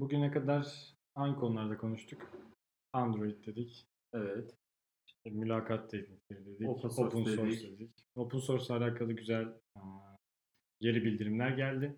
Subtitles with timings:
[0.00, 2.30] bugüne kadar hangi konularda konuştuk?
[2.92, 3.86] Android dedik.
[4.12, 4.56] Evet.
[5.06, 6.68] İşte mülakat teknikleri dedik.
[6.68, 7.80] Open Open source source, dedik.
[7.80, 7.90] dedik.
[8.16, 9.54] Open source ile alakalı güzel
[10.80, 11.96] geri bildirimler geldi.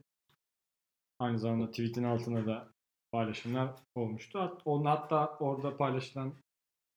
[1.18, 2.72] Aynı zamanda tweet'in altına da
[3.12, 4.58] paylaşımlar olmuştu.
[4.64, 6.34] Onun hatta orada paylaşılan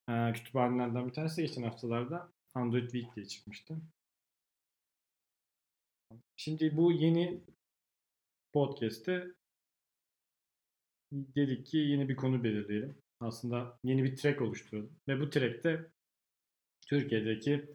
[0.10, 3.78] e, kütüphanelerden bir tanesi geçen haftalarda Android Week diye çıkmıştı.
[6.36, 7.42] Şimdi bu yeni
[8.54, 9.34] podcast'te
[11.12, 12.98] dedik ki yeni bir konu belirleyelim.
[13.20, 14.92] Aslında yeni bir track oluşturalım.
[15.08, 15.92] Ve bu track'te
[16.88, 17.66] Türkiye'deki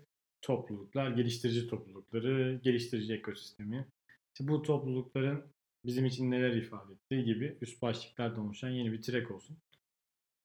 [0.42, 3.88] topluluklar, geliştirici toplulukları, geliştirici ekosistemi,
[4.34, 5.44] işte bu toplulukların
[5.84, 9.58] bizim için neler ifade ettiği gibi üst başlıklardan oluşan yeni bir track olsun.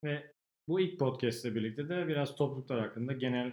[0.04, 0.32] Ve
[0.68, 3.52] bu ilk podcast ile birlikte de biraz topluluklar hakkında genel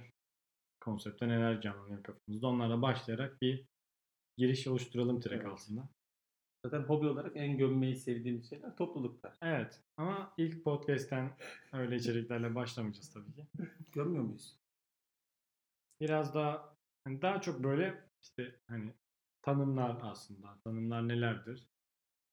[0.82, 2.48] konsepte neler canlanıyor kafamızda.
[2.48, 3.66] Onlarla başlayarak bir
[4.38, 5.52] giriş oluşturalım track Evet.
[5.52, 5.90] altında.
[6.66, 9.38] Zaten hobi olarak en gömmeyi sevdiğim şeyler topluluklar.
[9.42, 11.32] Evet ama ilk podcast'ten
[11.74, 13.48] öyle içeriklerle başlamayacağız tabii ki.
[13.92, 14.60] Gömüyor muyuz?
[16.00, 18.94] Biraz daha hani daha çok böyle işte hani
[19.42, 20.60] tanımlar aslında.
[20.64, 21.68] Tanımlar nelerdir?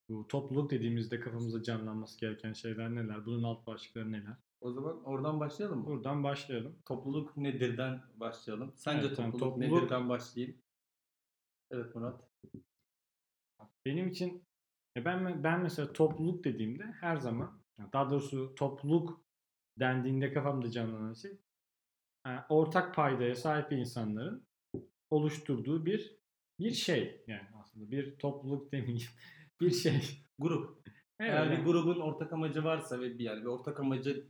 [0.08, 3.26] Bu topluluk dediğimizde kafamızda canlanması gereken şeyler neler?
[3.26, 4.36] Bunun alt başlıkları neler?
[4.60, 5.86] O zaman oradan başlayalım mı?
[5.86, 6.78] Buradan başlayalım.
[6.86, 8.72] Topluluk nedirden başlayalım.
[8.76, 10.56] Sence Evet, yani topluluk, topluluk- nedirden başlayayım?
[11.70, 12.29] Evet Murat.
[13.86, 14.44] Benim için
[14.96, 17.60] ya ben ben mesela topluluk dediğimde her zaman
[17.92, 19.24] daha doğrusu topluluk
[19.78, 21.38] dendiğinde kafamda canlanan şey
[22.26, 24.46] e, ortak paydaya sahip insanların
[25.10, 26.16] oluşturduğu bir
[26.60, 29.08] bir şey yani aslında bir topluluk demeyeyim
[29.60, 30.00] bir şey.
[30.38, 30.88] Grup.
[31.20, 34.26] Evet, Eğer bir grubun ortak amacı varsa ve bir yani bir ortak amacı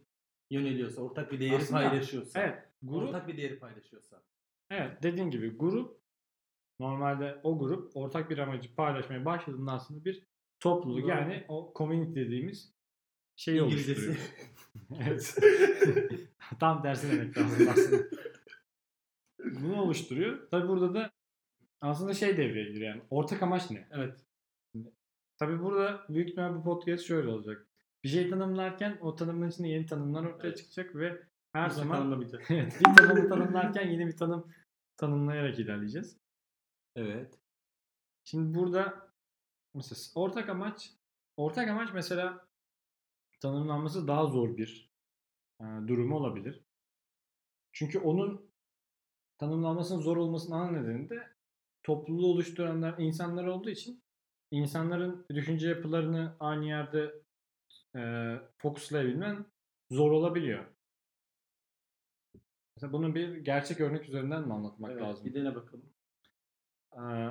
[0.51, 4.23] yöneliyorsa, ortak bir değeri Aslında- paylaşıyorsa, Evet, grup ortak bir değeri paylaşıyorsa.
[4.71, 6.00] Evet dediğin gibi grup
[6.81, 10.23] normalde o grup ortak bir amacı paylaşmaya başladığında aslında bir
[10.61, 11.11] topluluk Doğru.
[11.11, 12.75] yani o community dediğimiz
[13.49, 14.09] İngilizcesi.
[14.09, 14.17] oluşturuyor.
[15.07, 15.39] evet.
[16.61, 18.03] Tam tersi demek lazım aslında.
[19.61, 20.51] Bunu oluşturuyor.
[20.51, 21.11] Tabi burada da
[21.81, 23.89] aslında şey devreye giriyor yani ortak amaç ne?
[23.91, 24.25] evet.
[25.39, 27.67] Tabi burada büyük ihtimal bu podcast şöyle olacak.
[28.05, 30.59] Bir şey tanımlarken o tanımın içinde yeni tanımlar ortaya Evet.
[30.59, 32.43] çıkacak ve her Hiç zaman tanımlamayacak.
[32.51, 34.47] Evet, bir tanımı tanımlarken yeni bir tanım
[34.97, 36.20] tanımlayarak ilerleyeceğiz.
[36.97, 37.39] Evet.
[38.25, 39.13] Şimdi burada
[39.75, 40.91] mesela ortak amaç
[41.37, 42.49] ortak amaç mesela
[43.41, 44.91] tanımlanması daha zor bir
[45.61, 46.65] e, durumu olabilir.
[47.73, 48.51] Çünkü onun
[49.39, 51.29] tanımlanmasının zor olmasının ana nedeni de
[51.83, 54.03] topluluğu oluşturanlar insanlar olduğu için
[54.51, 57.23] insanların düşünce yapılarını aynı yerde
[57.97, 59.47] e, fokuslayabilmen
[59.91, 60.65] zor olabiliyor.
[62.77, 65.03] Mesela bunu bir gerçek örnek üzerinden mi anlatmak evet.
[65.03, 65.25] lazım?
[65.25, 65.93] Bir dene bakalım.
[66.97, 67.29] Ee,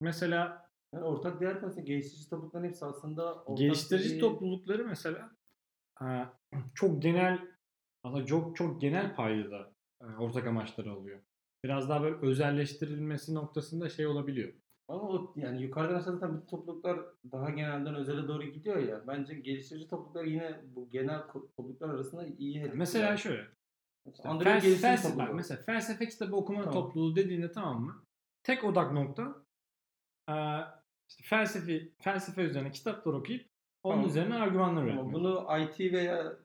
[0.00, 5.30] mesela Yani ortak değer konusunda geliştirici toplulukların hepsi aslında geliştirici bir- toplulukları mesela
[6.02, 6.06] e,
[6.74, 7.38] çok genel
[8.02, 11.20] aslında çok çok genel paydada e, ortak amaçları oluyor.
[11.64, 14.52] Biraz daha böyle özelleştirilmesi noktasında şey olabiliyor.
[14.88, 17.00] Ama o yani yukarıdan aşağı zaten bütün topluluklar
[17.32, 19.06] daha genelden özele doğru gidiyor ya.
[19.06, 22.76] Bence geliştirici topluluklar yine bu genel topluluklar arasında iyi hedefler.
[22.76, 23.48] Mesela şöyle.
[24.12, 24.22] İşte
[24.80, 26.72] felsefe, bak mesela felsefe kitabı okuma Tamam.
[26.74, 28.04] topluluğu dediğinde tamam mı?
[28.42, 29.44] Tek odak nokta
[30.28, 30.34] e,
[31.08, 33.46] işte felsefe felsefe üzerine kitaplar okuyup
[33.82, 34.10] onun Tamam.
[34.10, 35.12] üzerine argümanlar üretmek.
[35.12, 36.36] bunu IT veya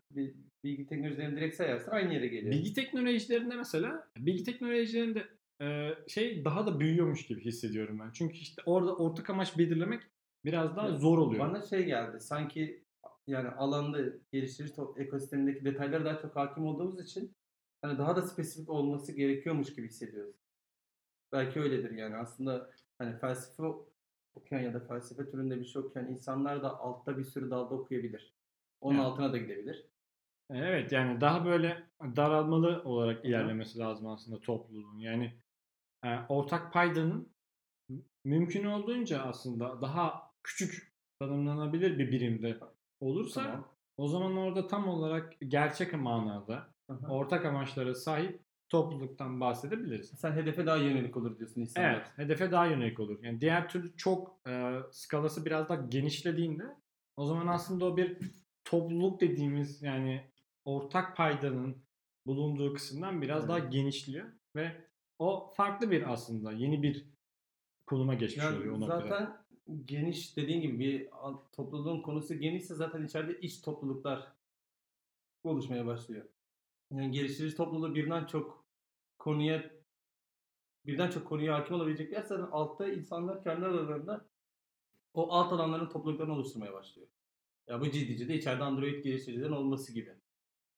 [0.63, 2.53] bilgi teknolojilerini direkt sayarsan aynı yere geliyor.
[2.53, 5.27] Bilgi teknolojilerinde mesela bilgi teknolojilerinde
[5.61, 8.11] e, şey daha da büyüyormuş gibi hissediyorum ben.
[8.13, 10.01] Çünkü işte orada ortak amaç belirlemek
[10.45, 10.99] biraz daha Evet.
[10.99, 11.49] zor oluyor.
[11.49, 12.83] Bana şey geldi sanki
[13.27, 13.99] yani alanda
[14.31, 17.35] geliştirici ekosistemindeki detaylara daha çok hakim olduğumuz için
[17.81, 20.35] hani daha da spesifik olması gerekiyormuş gibi hissediyoruz.
[21.31, 23.63] Belki öyledir yani aslında hani felsefe
[24.35, 28.33] okuyan ya da felsefe türünde bir şey okuyan insanlar da altta bir sürü dalda okuyabilir.
[28.81, 29.05] Onun Evet.
[29.05, 29.85] altına da gidebilir.
[30.49, 34.97] Evet yani daha böyle daralmalı olarak ilerlemesi lazım aslında topluluğun.
[34.97, 35.33] Yani
[36.05, 37.29] e, ortak paydanın
[38.25, 42.57] mümkün olduğunca aslında daha küçük tanımlanabilir bir birimde
[42.99, 43.67] olursa Tamam.
[43.97, 47.07] o zaman orada tam olarak gerçek manada Aha.
[47.07, 50.09] ortak amaçlara sahip topluluktan bahsedebiliriz.
[50.09, 51.93] Sen hedefe daha yönelik olur diyorsun insanlar.
[51.93, 53.23] Evet, hedefe daha yönelik olur.
[53.23, 56.63] Yani diğer türlü çok e, skalası biraz daha genişlediğinde
[57.17, 58.17] o zaman aslında o bir
[58.65, 60.31] topluluk dediğimiz yani
[60.65, 61.77] ortak paydanın
[62.25, 63.49] bulunduğu kısımdan biraz Evet.
[63.49, 64.25] daha genişliyor
[64.55, 64.71] ve
[65.19, 67.05] o farklı bir aslında yeni bir
[67.85, 69.01] konuma geçmiş Yani oluyor o noktada.
[69.01, 69.37] zaten
[69.85, 71.09] geniş dediğin gibi bir
[71.51, 74.27] topluluğun konusu genişse zaten içeride iç topluluklar
[75.43, 76.25] oluşmaya başlıyor.
[76.91, 78.56] Yani geliştirici topluluğu birden çok
[79.27, 79.71] konuya
[80.85, 84.29] birden çok konuya hakim olabilecekler zaten altta insanlar kendi aralarında
[85.13, 87.07] o alt alanların topluluklarını oluşturmaya başlıyor.
[87.67, 90.15] Ya bu GDG'de içeride Android geliştiricilerin olması gibi.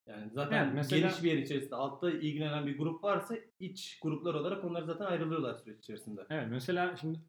[0.06, 4.34] Yani zaten Evet, mesela- geniş bir yer içerisinde altta ilgilenen bir grup varsa iç gruplar
[4.34, 6.26] olarak onlar zaten ayrılıyorlar süreç içerisinde.
[6.30, 7.20] Evet mesela şimdi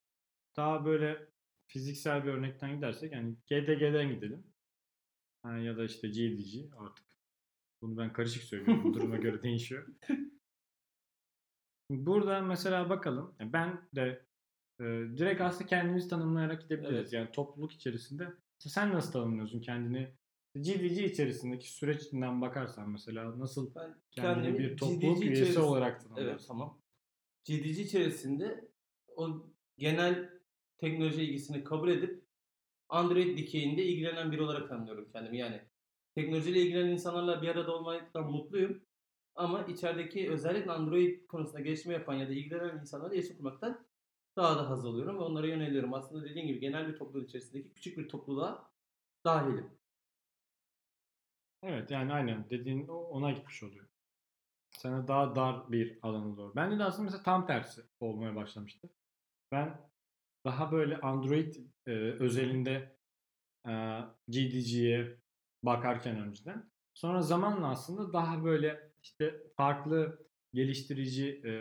[0.57, 1.29] daha böyle
[1.67, 4.47] fiziksel bir örnekten gidersek yani GDG'den gidelim.
[5.43, 7.07] Ha, ya da işte GDG artık.
[7.83, 8.95] Bunu ben karışık söylüyorum.
[8.95, 9.87] Duruma göre değişiyor.
[11.91, 13.35] Burada mesela bakalım.
[13.41, 14.27] Yani Ben de
[14.81, 14.85] e,
[15.17, 16.95] direkt aslında kendimizi tanımlayarak gidebiliriz.
[16.95, 17.13] Evet.
[17.13, 18.25] Yani topluluk içerisinde.
[18.25, 20.15] Mesela sen nasıl tanımlıyorsun kendini?
[20.55, 26.29] GDG içerisindeki süreçten bakarsan mesela nasıl Ben kendini kendimi bir topluluk GDG üyesi olarak tanımlarsın?
[26.29, 26.81] Evet tamam.
[27.45, 28.69] GDG içerisinde
[29.17, 29.47] o
[29.79, 30.31] genel
[30.79, 32.25] teknoloji ilgisini kabul edip
[32.89, 35.39] Android dikeyinde ilgilenen biri olarak tanımlıyorum kendimi.
[35.39, 35.61] Yani
[36.15, 38.83] teknolojiyle ilgilenen insanlarla bir arada olmaktan mutluyum.
[39.41, 43.87] Ama içerideki özellikle Android konusunda gelişme yapan ya da ilgilenen insanlarla iletişim kurmaktan
[44.37, 45.95] daha da haz alıyorum ve onlara yöneliyorum.
[45.95, 48.71] Aslında dediğim gibi genel bir topluluğun içerisindeki küçük bir topluluğa
[49.25, 49.71] dahilim.
[51.63, 53.87] Evet yani aynen dediğin ona gitmiş oluyor.
[54.71, 56.57] Sana daha dar bir alana doğru.
[56.57, 58.91] Bende de aslında mesela tam tersi olmaya başlamıştı.
[59.53, 59.91] Ben
[60.45, 61.55] daha böyle Android
[61.87, 62.97] e, özelinde
[63.67, 65.21] e, GDG'ye
[65.63, 66.71] bakarken önceden.
[66.95, 71.53] Sonra zamanla aslında daha böyle işte farklı geliştirici e,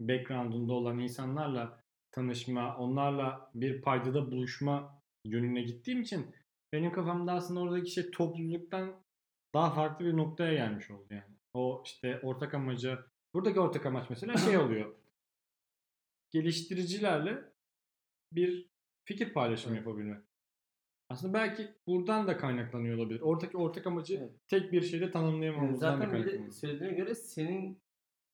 [0.00, 6.34] background'unda olan insanlarla tanışma, onlarla bir paydada buluşma yönüne gittiğim için
[6.72, 9.04] benim kafamda aslında oradaki şey topluluktan
[9.54, 11.36] daha farklı bir noktaya gelmiş oldu yani.
[11.54, 12.98] O işte ortak amacı,
[13.34, 14.94] buradaki ortak amaç mesela şey oluyor.
[16.30, 17.44] Geliştiricilerle
[18.32, 18.70] bir
[19.04, 19.86] fikir paylaşımı Evet.
[19.86, 20.29] yapabilmek.
[21.10, 23.20] Aslında belki buradan da kaynaklanıyor olabilir.
[23.20, 24.32] Oradaki ortak amacı Evet.
[24.48, 26.52] tek bir şeyde Yani tanımlayamamızdan da zaten kaynaklanıyor.
[26.52, 27.82] söylediğine göre senin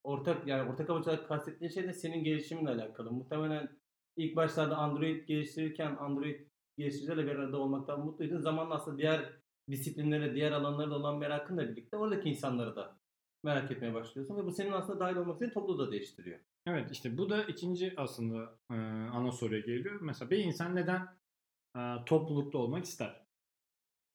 [0.05, 3.13] ortak yani ortak amaç olarak kastettiğin şey de senin gelişiminle alakalı.
[3.13, 3.69] Muhtemelen
[4.17, 6.41] ilk başlarda Android geliştirirken Android
[6.79, 8.39] geliştiricilerle bir arada olmaktan mutluydun.
[8.41, 9.33] Zamanla aslında diğer
[9.71, 12.99] disiplinlere, diğer alanlara da olan merakınla birlikte oradaki insanları da
[13.45, 16.39] merak etmeye başlıyorsun ve bu senin aslında dahil olmak için topluluğu da değiştiriyor.
[16.67, 18.75] Evet işte bu da ikinci aslında e,
[19.13, 20.01] ana soruya geliyor.
[20.01, 21.07] Mesela bir insan neden
[22.07, 23.27] toplulukta olmak ister?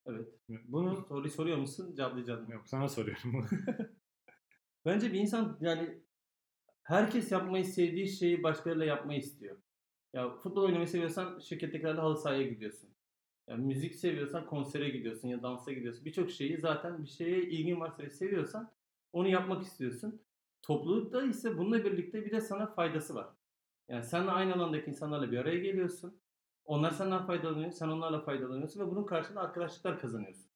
[0.06, 0.28] Evet.
[0.50, 1.96] Bunu Soruyu soruyor musun?
[1.96, 2.52] Cevaplayacağım.
[2.52, 3.48] yok sana soruyorum.
[4.86, 6.02] Bence bir insan yani
[6.84, 9.58] herkes yapmayı sevdiği şeyi başkalarıyla yapmayı istiyor.
[10.14, 12.90] Ya futbol oynamayı seviyorsan şirkettekilerde halı sahaya gidiyorsun.
[13.48, 16.06] Ya müzik seviyorsan konsere gidiyorsun ya dansa gidiyorsun.
[16.06, 18.72] Birçok şeyi zaten bir şeye ilgin varsa ve seviyorsan
[19.14, 20.22] onu yapmak istiyorsun.
[20.62, 23.28] Toplulukta ise bununla birlikte bir de sana faydası var.
[23.90, 26.21] Yani sen aynı alandaki insanlarla bir araya geliyorsun.
[26.72, 30.52] Onlar senden faydalanıyor, sen onlarla faydalanıyorsun ve bunun karşılığında arkadaşlıklar kazanıyorsun.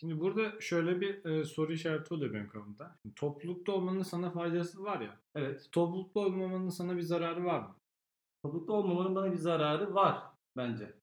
[0.00, 2.98] Şimdi burada şöyle bir e, soru işareti oluyor benim kafamda.
[3.02, 5.20] Şimdi toplulukta olmanın sana faydası var ya.
[5.34, 5.68] Evet.
[5.72, 7.76] Toplulukta olmamanın sana bir zararı var mı?
[8.42, 10.22] Toplulukta olmamanın bana bir zararı var
[10.56, 10.94] bence.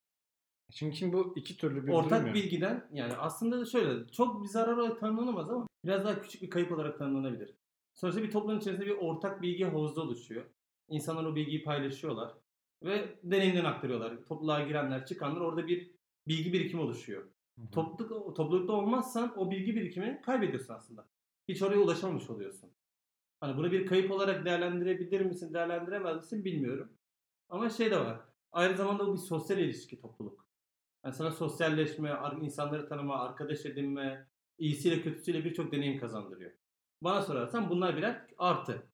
[0.71, 2.33] Çünkü şimdi bu iki türlü bir Ortak durum ya.
[2.33, 6.49] bilgiden yani aslında da şöyle çok bir zarar olarak tanımlanamaz ama biraz daha küçük bir
[6.49, 7.55] kayıp olarak tanımlanabilir.
[7.93, 10.45] Sonuçta bir toplumun içerisinde bir ortak bilgi havuzu oluşuyor.
[10.89, 12.33] İnsanlar o bilgiyi paylaşıyorlar
[12.83, 14.25] ve deneyimden aktarıyorlar.
[14.25, 15.91] Topluluğa girenler, çıkanlar orada bir
[16.27, 17.23] bilgi birikimi oluşuyor.
[17.55, 17.71] Hı hı.
[17.71, 21.09] Topluluk, toplulukta olmazsan o bilgi birikimini kaybediyorsun aslında.
[21.47, 22.71] Hiç oraya ulaşamamış oluyorsun.
[23.39, 26.97] Hani bunu bir kayıp olarak değerlendirebilir misin, değerlendiremez misin bilmiyorum.
[27.49, 28.19] Ama şey de var.
[28.51, 30.47] Aynı zamanda bu bir sosyal ilişki topluluk.
[31.05, 36.51] Yani sana sosyalleşme, ar- insanları tanıma, arkadaş edinme, iyisiyle kötüsüyle birçok deneyim kazandırıyor.
[37.01, 38.90] Bana sorarsan bunlar birer artı.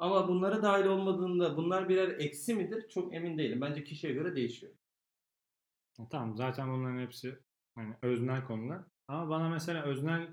[0.00, 2.88] Ama bunlara dahil olmadığında bunlar birer eksi midir?
[2.88, 3.60] Çok emin değilim.
[3.60, 4.72] Bence kişiye göre değişiyor.
[6.10, 7.38] Tamam zaten bunların hepsi
[7.74, 8.82] hani öznel konular.
[9.08, 10.28] Ama bana mesela öznel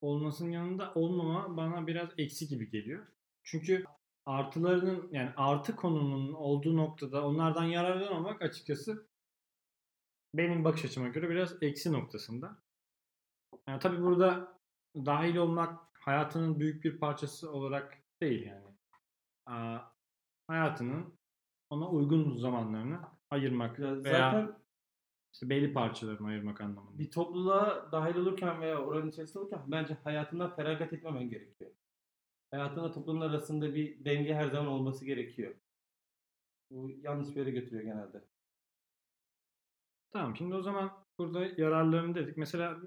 [0.00, 3.06] olmasının yanında olmama bana biraz eksi gibi geliyor.
[3.42, 3.84] Çünkü
[4.26, 9.06] artılarının yani artı konunun olduğu noktada onlardan yararlanmamak açıkçası
[10.34, 12.56] benim bakış açıma göre biraz eksi noktasında.
[13.68, 14.58] Yani tabii burada
[14.96, 18.63] dahil olmak hayatının büyük bir parçası olarak değil yani.
[20.46, 21.18] Hayatının
[21.70, 24.58] ona uygun zamanlarını ayırmak Ya veya zaten
[25.32, 26.98] işte belli parçalarını ayırmak anlamında.
[26.98, 31.70] bir topluluğa dahil olurken veya oranın içerisinde olurken bence hayatından feragat etmemen gerekiyor.
[32.50, 35.54] Hayatınla toplumun arasında bir denge her zaman olması gerekiyor.
[36.70, 38.24] Bu yanlış bir yere götürüyor genelde.
[40.12, 42.36] Tamam şimdi o zaman burada yararlarını dedik.
[42.36, 42.78] Mesela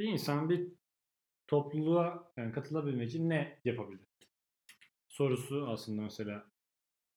[0.00, 0.72] bir insan bir
[1.46, 4.06] topluluğa yani katılabilmek için ne yapabilir?
[5.12, 6.50] Sorusu aslında mesela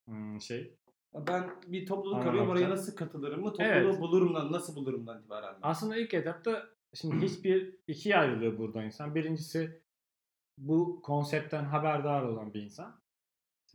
[0.07, 0.77] hmm, şey.
[1.13, 2.29] Ben bir topluluk Anlamakta.
[2.29, 3.49] arıyorum oraya nasıl katılırım mı?
[3.49, 3.99] Topluluğu Evet.
[3.99, 5.55] bulurumdan nasıl bulurumdan itibaren.
[5.61, 9.15] Aslında ilk etapta şimdi hiçbir ikiye ayrılıyor burada insan.
[9.15, 9.81] Birincisi
[10.57, 13.01] bu konseptten haberdar olan bir insan.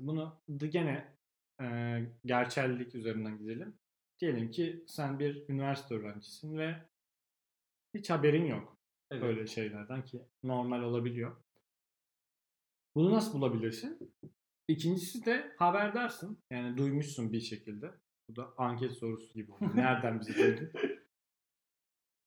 [0.01, 1.17] Bunu gene
[1.61, 3.79] e, gerçellik üzerinden gidelim.
[4.19, 6.77] diyelim ki sen bir üniversite öğrencisin ve
[7.95, 8.79] hiç haberin yok
[9.11, 9.23] Evet.
[9.23, 11.37] böyle şeylerden ki normal olabiliyor.
[12.95, 14.15] Bunu nasıl bulabilirsin?
[14.69, 16.43] İkincisi de haberdarsın.
[16.51, 17.91] Yani duymuşsun bir şekilde.
[18.29, 19.71] Bu da anket sorusu gibi oldu.
[19.75, 20.71] Nereden bizi duydun?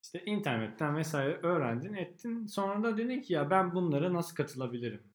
[0.04, 2.46] İşte internetten vesaire öğrendin, ettin.
[2.46, 5.14] Sonra da dedin ki ya ben bunlara nasıl katılabilirim?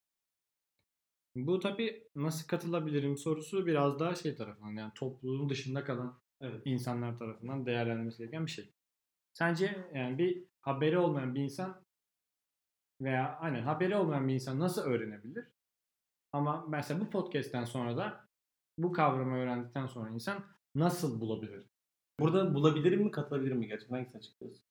[1.36, 6.62] Bu tabii nasıl katılabilirim sorusu biraz daha şey tarafından yani topluluğun dışında kalan Evet.
[6.64, 8.72] insanlar tarafından değerlendirilmesi gereken bir şey.
[9.32, 11.84] Sence yani bir haberi olmayan bir insan
[13.00, 15.44] veya aynen haberi olmayan bir insan nasıl öğrenebilir?
[16.32, 18.28] Ama mesela bu podcast'ten sonra da
[18.78, 21.62] bu kavramı öğrendikten sonra insan nasıl bulabilir?
[22.20, 23.94] Burada bulabilirim mi, katılabilirim mi gerçekten?
[23.96, 24.64] Hangisini açıklıyorsun?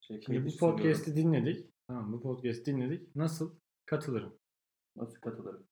[0.00, 1.70] Şey, Şimdi kayıt bu podcast'i dinledik.
[1.86, 3.16] Tamam bu podcast'i dinledik.
[3.16, 3.54] Nasıl
[3.86, 4.34] katılırım?
[4.96, 5.66] Nasıl katılırım?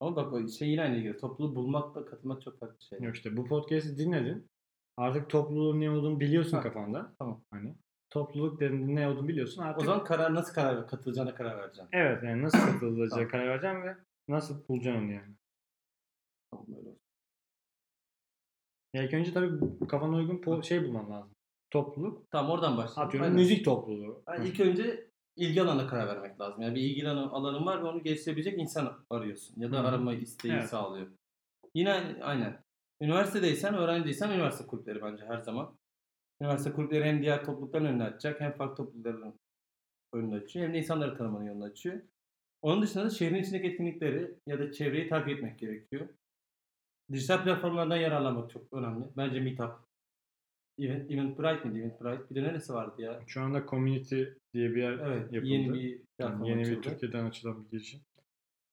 [0.00, 1.16] Ama bak o şey yine aynı ilgili.
[1.16, 3.00] Topluluğu bulmakla katılmak çok farklı şey.
[3.00, 4.50] Yok işte bu podcast'i dinledin.
[4.96, 7.14] Artık topluluğun ne olduğunu biliyorsun Ha, kafanda.
[7.18, 7.44] tamam.
[7.50, 7.74] Hani
[8.10, 9.62] topluluk dediğinde ne olduğunu biliyorsun.
[9.62, 11.88] Artık O zaman karar nasıl karar katılacağına karar vereceksin.
[11.92, 13.28] evet yani nasıl katılacağı Tamam.
[13.28, 13.96] karar vereceğim ve
[14.28, 15.34] nasıl bulacaksın yani.
[16.50, 16.98] Tamam olsun.
[18.94, 21.30] Ya ilk önce tabii kafana uygun po- şey bulman lazım.
[21.70, 22.30] Topluluk.
[22.30, 23.08] Tamam oradan başlayalım.
[23.08, 23.40] Atıyorum Aynen.
[23.40, 24.22] müzik topluluğu.
[24.28, 26.62] Yani ilk önce ilgi alanına karar vermek lazım.
[26.62, 29.60] Yani bir ilgi alanı- alanın var ve onu geliştirebilecek insan arıyorsun.
[29.60, 29.86] Ya da Hı hı.
[29.88, 30.68] arama isteği Evet.
[30.68, 31.06] sağlıyor.
[31.74, 32.64] Yine aynı- aynen.
[33.00, 35.78] Üniversitedeysen, öğrenciysen üniversite kulüpleri bence her zaman.
[36.40, 39.34] Üniversite kulüpleri hem diğer toplulukların önünü açacak hem farklı toplulukların
[40.12, 42.00] önünü açıyor hem de insanları tanımanın yolunu açıyor.
[42.62, 46.08] Onun dışında da şehrin içindeki etkinlikleri ya da çevreyi takip etmek gerekiyor.
[47.12, 49.04] Dijital platformlardan yararlanmak çok önemli.
[49.16, 49.72] Bence Meetup,
[50.78, 51.78] Event, Eventbrite miydi?
[51.78, 52.30] Eventbrite.
[52.30, 53.20] Bir de neresi vardı ya?
[53.26, 54.22] Şu anda community
[54.54, 55.46] diye bir yer Evet, yapıldı.
[55.52, 56.82] yeni bir Yani yeni bir.
[56.82, 58.00] Türkiye'den açılan bir girişim.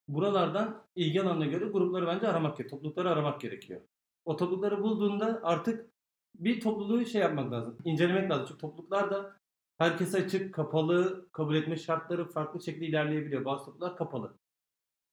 [0.07, 2.69] Buralardan ilgi alanına göre grupları bence aramak gerekiyor.
[2.69, 3.81] Toplulukları aramak gerekiyor.
[4.25, 5.90] O toplulukları bulduğunda artık
[6.35, 7.77] bir topluluğu şey yapmak lazım.
[7.85, 8.45] incelemek lazım.
[8.47, 9.35] Çünkü topluluklar da
[9.77, 13.45] herkese açık, kapalı, kabul etme şartları farklı şekilde ilerleyebiliyor.
[13.45, 14.37] Bazı topluluklar kapalı.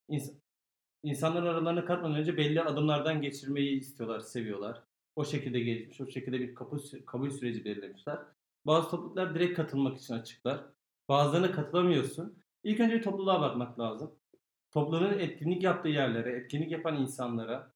[0.09, 0.35] İns-
[1.03, 4.83] İnsanların aralarına katmadan önce belli adımlardan geçirmeyi istiyorlar, seviyorlar.
[5.17, 8.19] O şekilde gelişmiş, o şekilde bir kabul, kabul süreci belirlemişler.
[8.67, 10.65] Bazı topluluklar direkt katılmak için açıklar.
[11.09, 12.39] Bazılarına katılamıyorsun.
[12.65, 14.15] İlk önce bir topluluğa bakmak lazım.
[14.71, 17.73] Topluluğun etkinlik yaptığı yerlere, etkinlik yapan insanlara,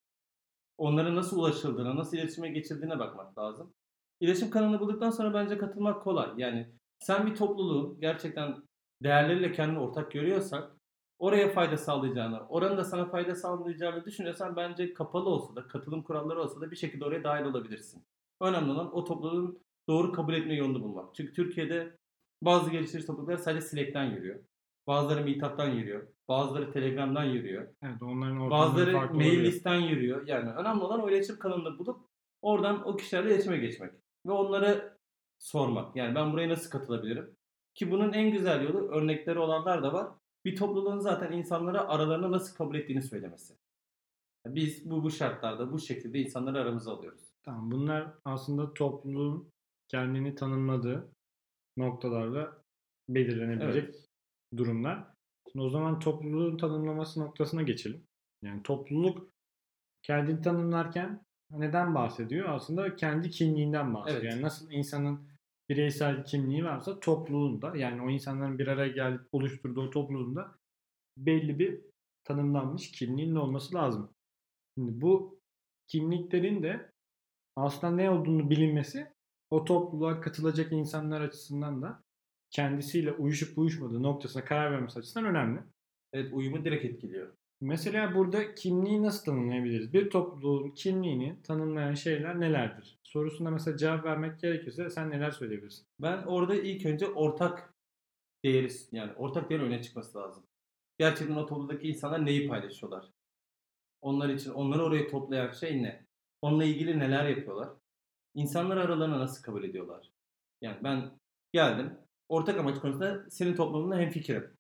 [0.78, 3.74] onlara nasıl ulaşıldığına, nasıl iletişime geçildiğine bakmak lazım.
[4.20, 6.30] İletişim kanalını bulduktan sonra bence katılmak kolay.
[6.36, 8.56] Yani sen bir topluluğu gerçekten
[9.02, 10.78] değerleriyle kendini ortak görüyorsan,
[11.18, 16.42] oraya fayda sağlayacağını, oranın da sana fayda sağlayacağını düşünüyorsan bence kapalı olsa da, katılım kuralları
[16.42, 18.04] olsa da bir şekilde oraya dahil olabilirsin.
[18.40, 21.14] Önemli olan o topluluğun doğru kabul etme yolunu bulmak.
[21.14, 21.96] Çünkü Türkiye'de
[22.42, 24.40] bazı geliştirici topluluklar sadece Slack'ten yürüyor.
[24.86, 26.08] Bazıları Meetup'tan yürüyor.
[26.28, 27.68] Bazıları Telegram'dan yürüyor.
[27.82, 29.42] Evet onların ortamları Bazıları farklı mail oluyor.
[29.44, 30.26] listten yürüyor.
[30.26, 32.06] Yani önemli olan o iletişim kanalını bulup
[32.42, 33.92] oradan o kişilerle iletişime geçmek.
[34.26, 34.98] Ve onlara
[35.38, 35.96] sormak.
[35.96, 37.36] Yani ben buraya nasıl katılabilirim?
[37.74, 40.08] Ki bunun en güzel yolu örnekleri olanlar da var.
[40.44, 43.54] Bir topluluğun zaten insanlara aralarına nasıl kabul ettiğini söylemesi.
[44.46, 47.32] Biz bu bu şartlarda bu şekilde insanları aramıza alıyoruz.
[47.42, 49.52] Tamam bunlar aslında topluluğun
[49.88, 51.08] kendini tanımladığı
[51.76, 52.62] noktalarla
[53.08, 53.94] belirlenebilecek
[54.56, 55.04] durumlar.
[55.52, 58.06] Şimdi o zaman topluluğun tanımlaması noktasına geçelim.
[58.42, 59.28] Yani topluluk
[60.02, 62.49] kendini tanımlarken neden bahsediyor?
[62.49, 64.23] Aslında kendi kimliğinden bahsediyor.
[64.23, 64.32] Evet.
[64.32, 65.28] Yani nasıl insanın
[65.68, 70.54] bireysel kimliği varsa topluluğunda yani o insanların bir araya gelip oluşturduğu topluluğunda
[71.16, 71.80] belli bir
[72.25, 74.11] tanımlanmış kimliğinin olması lazım.
[74.78, 75.38] Şimdi bu
[75.88, 76.92] kimliklerin de
[77.56, 79.12] aslında ne olduğunu bilinmesi
[79.50, 82.02] o topluluğa katılacak insanlar açısından da
[82.52, 85.61] kendisiyle uyuşup uyuşmadığı noktasına karar vermesi açısından önemli.
[86.12, 87.32] Evet uyumu direkt etkiliyor.
[87.61, 89.92] Mesela burada kimliği nasıl tanımlayabiliriz?
[89.92, 92.99] Bir topluluğun kimliğini tanımlayan şeyler nelerdir?
[93.02, 95.87] Sorusuna mesela cevap vermek gerekirse sen neler söyleyebilirsin?
[96.00, 97.75] Ben orada ilk önce ortak
[98.44, 100.47] değeri yani ortak değerin öne çıkması lazım.
[100.99, 103.11] Gerçekten o topluluktaki insanlar neyi paylaşıyorlar?
[104.00, 106.06] Onlar için onları oraya toplayan şey ne?
[106.42, 107.68] Onunla ilgili neler yapıyorlar?
[108.35, 110.12] İnsanlar aralarına nasıl kabul ediyorlar?
[110.61, 111.11] Yani ben
[111.52, 111.99] geldim.
[112.32, 114.56] Ortak amaç konusunda senin toplumunla hemfikirim.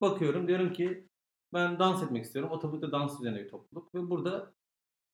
[0.00, 1.08] Bakıyorum diyorum ki
[1.52, 2.50] ben dans etmek istiyorum.
[2.50, 3.94] O toplulukta dans üzerine bir topluluk.
[3.94, 4.54] Ve burada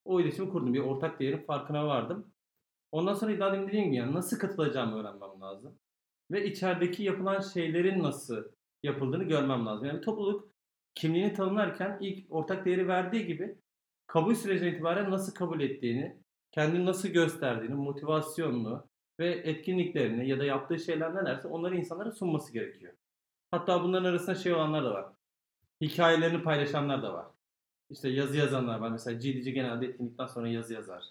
[0.04, 0.74] o iletişimi kurdum.
[0.74, 2.32] Bir ortak değerin farkına vardım.
[2.92, 5.78] Ondan sonra daha demin dediğim gibi yani nasıl katılacağımı öğrenmem lazım.
[6.30, 8.44] Ve içerideki yapılan şeylerin nasıl
[8.82, 9.86] yapıldığını görmem lazım.
[9.86, 10.50] Yani topluluk
[10.94, 13.58] kimliğini tanımlarken ilk ortak değeri verdiği gibi
[14.06, 18.89] kabul sürecine itibaren nasıl kabul ettiğini, kendini nasıl gösterdiğini, motivasyonunu
[19.20, 22.92] ve etkinliklerini ya da yaptığı şeyler nelerse onları insanlara sunması gerekiyor.
[23.50, 25.06] Hatta bunların arasında şey olanlar da var.
[25.80, 27.26] Hikayelerini paylaşanlar da var.
[27.90, 28.90] İşte yazı yazanlar var.
[28.90, 31.04] Mesela GDC genelde etkinlikten sonra yazı yazar.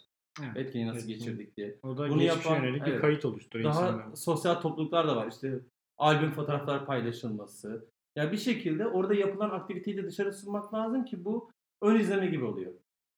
[0.44, 0.58] Evet.
[0.58, 1.20] Etkinliği nasıl Etkinlik.
[1.20, 1.80] geçirdik diye.
[1.84, 3.02] O da Bunu yapan- yönelik bir evet.
[3.02, 4.14] kayıt oluşturuyor Daha insanların.
[4.16, 5.28] sosyal topluluklar da var.
[5.32, 5.60] İşte
[5.98, 7.86] albüm fotoğraflar paylaşılması.
[8.16, 11.52] Ya bir şekilde orada yapılan aktiviteyi de dışarı sunmak lazım ki bu
[11.82, 12.72] ön izleme gibi oluyor.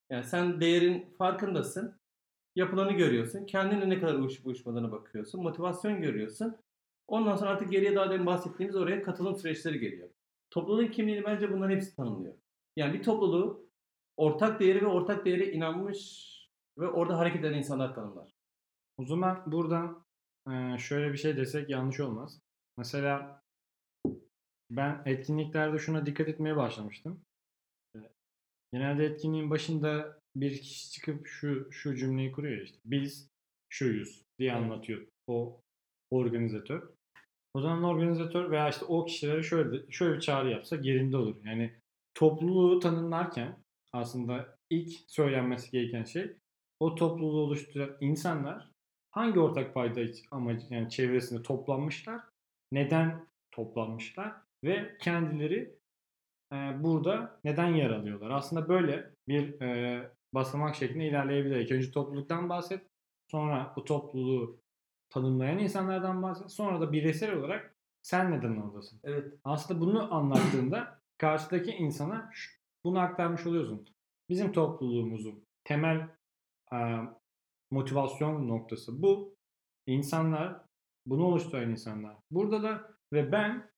[0.09, 2.00] Yani sen değerin farkındasın.
[2.55, 3.45] Yapılanı görüyorsun.
[3.45, 5.43] Kendine ne kadar uyuşup uyuşmadığına bakıyorsun.
[5.43, 6.57] Motivasyon görüyorsun.
[7.07, 10.09] Ondan sonra artık geriye daha demin bahsettiğimiz oraya katılım süreçleri geliyor.
[10.49, 12.35] Topluluğun kimliğini bence bunların hepsi tanımlıyor.
[12.75, 13.69] Yani bir topluluğu
[14.17, 16.31] ortak değeri ve ortak değere inanmış
[16.77, 18.33] ve orada hareket eden insanlar tanımlar.
[18.97, 20.05] O zaman buradan
[20.51, 22.41] e, şöyle bir şey desek yanlış olmaz.
[22.77, 23.41] Mesela
[24.69, 27.21] ben etkinliklerde şuna dikkat etmeye başlamıştım.
[28.73, 32.77] Genelde etkinliğin başında bir kişi çıkıp şu şu cümleyi kuruyor ya işte.
[32.85, 33.29] Biz
[33.69, 35.61] şuyuz diye anlatıyor o
[36.11, 36.89] organizatör.
[37.53, 41.35] O zaman organizatör veya işte o kişilere şöyle şöyle bir çağrı yapsa yerinde olur.
[41.45, 41.73] Yani
[42.13, 43.57] topluluğu tanımlarken
[43.93, 46.37] aslında ilk söylenmesi gereken şey
[46.79, 48.71] o topluluğu oluşturan insanlar
[49.11, 52.21] hangi ortak payda amacı yani çevresinde toplanmışlar,
[52.71, 54.33] neden toplanmışlar
[54.63, 55.75] ve kendileri
[56.53, 58.29] e, burada neden yer alıyorlar.
[58.29, 61.55] Aslında böyle bir e, basamak şeklinde ilerleyebilir.
[61.55, 62.81] İlk önce topluluktan bahset,
[63.27, 64.61] sonra o topluluğu
[65.09, 68.99] tanımlayan insanlardan bahset, sonra da bireysel olarak sen neden oradasın.
[69.03, 69.33] Evet.
[69.43, 72.31] Aslında bunu anlattığında karşıdaki insana
[72.83, 73.87] bunu aktarmış oluyorsun.
[74.29, 76.07] Bizim topluluğumuzun temel
[76.73, 76.77] e,
[77.71, 79.35] motivasyon noktası bu.
[79.87, 80.61] İnsanlar,
[81.05, 82.17] bunu oluşturan insanlar.
[82.31, 83.71] Burada da ve ben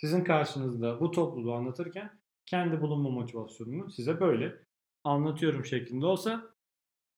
[0.00, 4.63] sizin karşınızda bu topluluğu anlatırken kendi bulunma motivasyonumu size böyle
[5.04, 6.54] anlatıyorum şeklinde olsa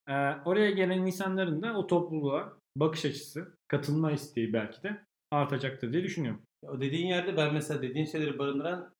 [0.09, 0.12] e,
[0.45, 6.43] oraya gelen insanların da o topluluğa bakış açısı, katılma isteği belki de artacaktır diye düşünüyorum.
[6.62, 8.95] O dediğin yerde ben mesela dediğin şeyleri barındıran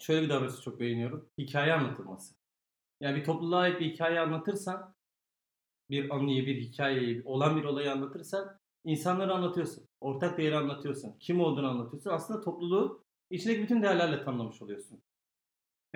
[0.00, 1.28] şöyle bir davranışı çok beğeniyorum.
[1.38, 2.34] Hikaye anlatılması.
[3.00, 4.94] Yani bir topluluğa ait bir hikaye anlatırsan,
[5.90, 9.88] bir anıyı, bir hikayeyi, olan bir olayı anlatırsan insanları anlatıyorsun.
[10.00, 11.18] Ortak değeri anlatıyorsun.
[11.20, 12.10] Kim olduğunu anlatıyorsun.
[12.10, 15.02] Aslında topluluğu içindeki bütün değerlerle tanımlamış oluyorsun.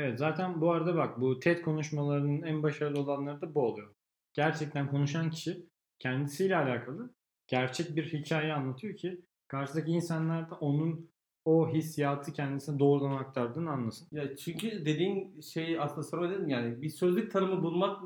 [0.00, 3.94] Evet zaten bu arada bak bu TED konuşmalarının en başarılı olanları da bu oluyor.
[4.32, 5.66] Gerçekten konuşan kişi
[5.98, 7.14] kendisiyle alakalı
[7.46, 11.10] gerçek bir hikaye anlatıyor ki karşıdaki insanlar da onun
[11.44, 14.08] o hissiyatı kendisine doğrudan aktardığını anlasın.
[14.12, 18.02] Ya çünkü dediğin şeyi aslında sorma dedim yani bir sözlük tanımı bulmak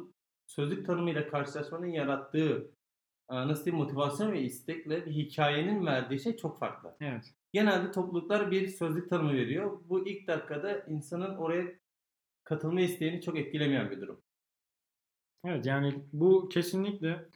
[0.46, 2.70] sözlük tanımıyla karşılaşmanın yarattığı
[3.30, 6.96] nasıl diyeyim motivasyon ve istekle bir hikayenin verdiği şey çok farklı.
[7.00, 7.34] Evet.
[7.52, 9.80] Genelde topluluklar bir sözlük tanımı veriyor.
[9.84, 11.83] Bu ilk dakikada insanın oraya
[12.44, 14.22] katılma isteğini çok etkilemeyen bir durum.
[15.44, 17.28] Evet yani bu kesinlikle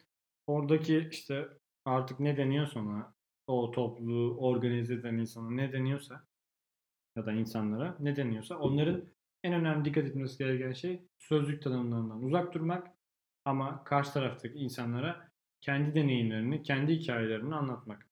[0.46, 1.48] oradaki işte
[1.84, 3.14] artık ne deniyorsa ona
[3.46, 6.24] o topluluğu organize eden insana ne deniyorsa
[7.16, 9.04] ya da insanlara ne deniyorsa onların
[9.42, 12.88] en önemli dikkat etmesi gereken şey sözlük tanımlarından uzak durmak
[13.44, 18.08] ama karşı taraftaki insanlara kendi deneyimlerini, kendi hikayelerini anlatmak.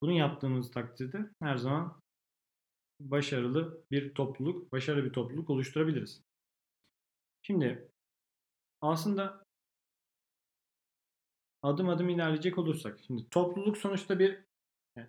[0.00, 2.02] Bunu yaptığımız takdirde her zaman
[3.00, 6.22] başarılı bir topluluk, başarılı bir topluluk oluşturabiliriz.
[7.42, 7.88] Şimdi
[8.80, 9.44] aslında
[11.62, 13.00] adım adım ilerleyecek olursak.
[13.06, 14.44] Şimdi topluluk sonuçta bir
[14.96, 15.08] yani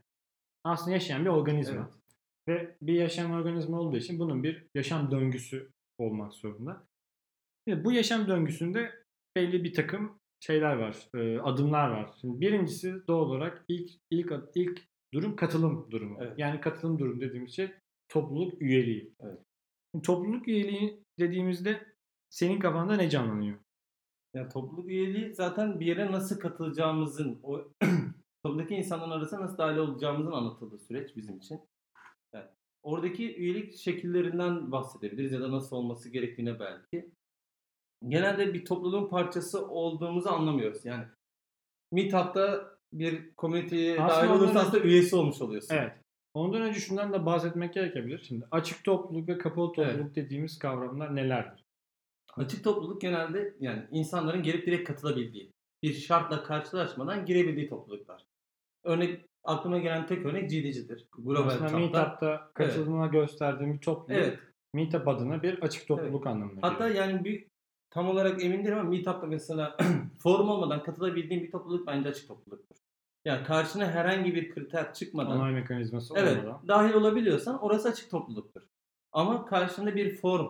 [0.63, 1.75] aslında yaşayan bir organizma.
[1.75, 1.93] Evet.
[2.47, 6.87] Ve bir yaşayan organizma olduğu için bunun bir yaşam döngüsü olmak zorunda.
[7.67, 11.09] Şimdi bu yaşam döngüsünde belli bir takım şeyler var,
[11.43, 12.15] adımlar var.
[12.21, 14.81] Şimdi birincisi doğal olarak ilk ilk ilk
[15.15, 16.17] durum katılım durumu.
[16.21, 16.33] Evet.
[16.39, 17.71] Yani katılım durumu dediğimiz şey
[18.09, 19.15] topluluk üyeliği.
[19.19, 19.39] Evet.
[20.03, 21.95] Topluluk üyeliği dediğimizde
[22.29, 23.59] senin kafanda ne canlanıyor?
[24.33, 27.71] Yani topluluk üyeliği zaten bir yere nasıl katılacağımızın, o
[28.43, 31.61] toplumdaki insanların arasında nasıl dahil olacağımızın anlatıldığı süreç bizim için.
[32.33, 32.45] Yani
[32.83, 37.11] oradaki üyelik şekillerinden bahsedebiliriz ya da nasıl olması gerektiğine belki.
[38.07, 40.85] Genelde bir topluluğun parçası olduğumuzu anlamıyoruz.
[40.85, 41.05] Yani
[41.91, 45.75] Meetup'ta bir komüniteye Aslında dahil olursan aslında üyesi olmuş oluyorsun.
[45.75, 45.93] Evet.
[46.33, 48.23] Ondan önce şundan da bahsetmek gerekebilir.
[48.27, 51.65] Şimdi açık topluluk ve kapalı topluluk dediğimiz kavramlar nelerdir?
[52.37, 55.51] Açık topluluk genelde yani insanların gelip direkt katılabildiği,
[55.83, 58.25] bir şartla karşılaşmadan girebildiği topluluklar.
[58.83, 61.07] Örnek aklıma gelen tek örnek GDC'dir.
[61.17, 61.77] Global Aslında.
[61.77, 64.39] Meetup'ta katılımına gösterdiğim bir topluluk Evet.
[64.73, 67.05] Meetup adına bir açık topluluk anlamına Hatta geliyor.
[67.05, 67.47] yani bir
[67.95, 69.77] tam olarak emin değilim ama Meetup'ta mesela
[70.19, 72.75] forum olmadan katılabildiğin bir topluluk bence açık topluluktur.
[73.25, 76.67] Yani karşına herhangi bir kriter çıkmadan Onay mekanizması evet olmadan.
[76.67, 78.61] dahil olabiliyorsan orası açık topluluktur.
[79.11, 80.47] Ama karşında bir form,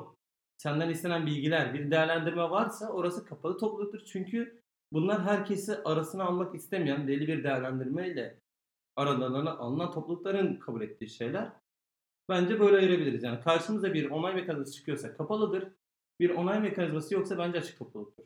[0.57, 3.99] senden istenen bilgiler, bir değerlendirme varsa orası kapalı topluluktur.
[4.05, 4.61] Çünkü
[4.93, 8.39] bunlar herkesi arasına almak istemeyen belli bir değerlendirmeyle
[8.95, 11.49] aralarına alınan toplulukların kabul ettiği şeyler.
[12.29, 13.23] Bence böyle ayırabiliriz.
[13.23, 15.67] Yani karşımıza bir onay mekanizması çıkıyorsa kapalıdır.
[16.19, 18.25] Bir onay mekanizması yoksa bence açık topluluktur.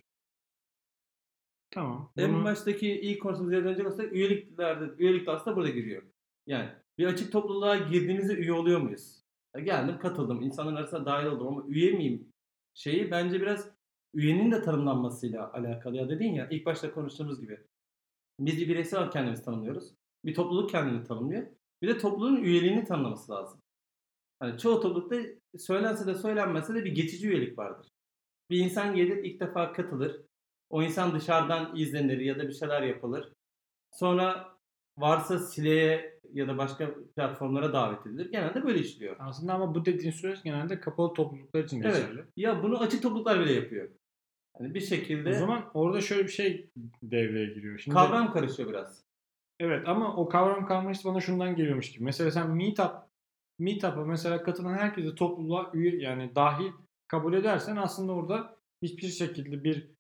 [1.72, 2.12] Tamam.
[2.18, 6.04] En Bunu- baştaki ilk konumuza dönecek olursak üyeliklerde, üyelik de aslında burada giriyor.
[6.48, 9.24] Yani bir açık topluluğa girdiğimizde üye oluyor muyuz?
[9.56, 12.34] Ya geldim katıldım, insanların arasına dahil oldum ama üye miyim?
[12.74, 13.70] Şeyi bence biraz
[14.14, 15.96] üyenin de tanımlanmasıyla alakalı.
[15.96, 17.60] Ya dedin ya ilk başta konuştuğumuz gibi.
[18.40, 19.94] Biz bir bireysel kendimizi tanımlıyoruz.
[20.26, 21.48] Bir topluluk kendini tanımlıyor.
[21.82, 23.62] Bir de topluluğun üyeliğini tanımlaması lazım.
[24.40, 25.16] Hani çoğu toplulukta
[25.58, 27.88] söylense de söylenmese de bir geçici üyelik vardır.
[28.50, 30.22] Bir insan gelir ilk defa katılır.
[30.70, 33.34] O insan dışarıdan izlenir ya da bir şeyler yapılır.
[33.92, 34.48] Sonra
[34.98, 38.32] varsa Sile'ye ya da başka platformlara davet edilir.
[38.32, 39.16] Genelde böyle işliyor.
[39.20, 41.96] Aslında ama bu dediğin süreç genelde kapalı topluluklar için Evet.
[41.96, 42.24] geçerli.
[42.38, 43.90] Ya bunu açık topluluklar bile yapıyor.
[44.58, 46.70] Hani bir şekilde O zaman orada şöyle bir şey
[47.04, 47.80] devreye giriyor.
[47.80, 49.04] Şimdi, kavram karışıyor biraz.
[49.60, 52.04] Evet ama o kavram karmaşası bana şundan geliyormuş gibi.
[52.04, 53.09] Mesela sen Meetup
[53.60, 56.72] Meetup'a mesela katılan herkesi topluluğa üye yani dahil
[57.08, 59.92] kabul edersen aslında orada hiçbir şekilde bir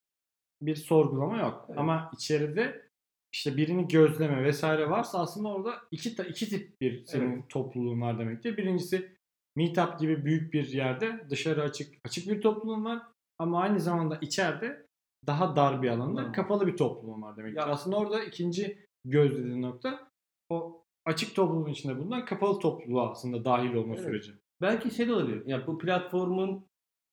[0.61, 1.65] bir sorgulama yok.
[1.69, 1.79] Evet.
[1.79, 2.89] Ama içeride
[3.33, 7.49] işte birini gözleme vesaire varsa aslında orada iki iki tip bir senin Evet.
[7.49, 8.57] topluluğun var demektir.
[8.57, 9.19] Birincisi
[9.55, 13.01] Meetup gibi büyük bir yerde dışarı açık açık bir topluluğun var
[13.39, 14.85] ama aynı zamanda içeride
[15.27, 16.31] daha dar bir alanda Tamam.
[16.33, 17.57] kapalı bir topluluğun var demektir.
[17.59, 20.11] Ya- Aslında orada ikinci gözlediğin nokta
[20.49, 20.78] o
[21.09, 24.05] açık topluluğun içinde bulunan kapalı topluluğa aslında dahil olma Evet.
[24.05, 24.31] süreci.
[24.61, 25.45] Belki şey de olabilir.
[25.45, 26.67] Ya bu platformun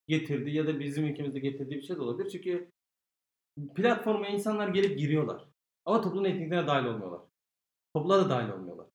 [0.07, 2.29] getirdiği ya da bizim ülkemizde getirdiği bir şey de olabilir.
[2.29, 2.71] Çünkü
[3.75, 5.47] platforma insanlar gelip giriyorlar.
[5.85, 7.21] Ama topluluğun etkinliklerine dahil olmuyorlar.
[7.93, 8.87] Topluluğa da dahil olmuyorlar.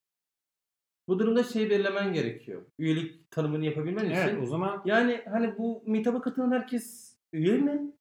[1.09, 2.67] Bu durumda şey belirlemen gerekiyor.
[2.79, 4.15] Üyelik tanımını yapabilmen için.
[4.15, 7.93] Evet o zaman Yani hani bu meetup'a katılan herkes üye mi?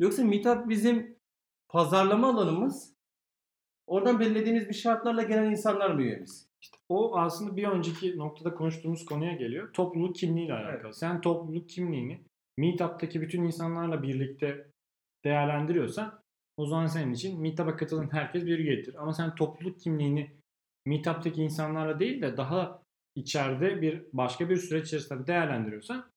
[0.00, 1.18] Yoksa meetup bizim
[1.68, 2.97] pazarlama alanımız.
[3.88, 6.48] Oradan belirlediğimiz bir şartlarla gelen insanlar mı üyemiz?
[6.88, 9.72] o aslında bir önceki noktada konuştuğumuz konuya geliyor.
[9.72, 10.82] Topluluk kimliğiyle alakalı.
[10.84, 10.96] Evet.
[10.96, 12.20] Sen topluluk kimliğini
[12.58, 14.66] Meetup'taki bütün insanlarla birlikte
[15.24, 16.20] değerlendiriyorsan
[16.56, 18.94] o zaman senin için Meetup'a katılan herkes bir üyedir.
[18.94, 20.30] Ama sen topluluk kimliğini
[20.86, 22.82] Meetup'taki insanlarla değil de daha
[23.14, 26.10] içeride bir başka bir süreç içerisinde değerlendiriyorsan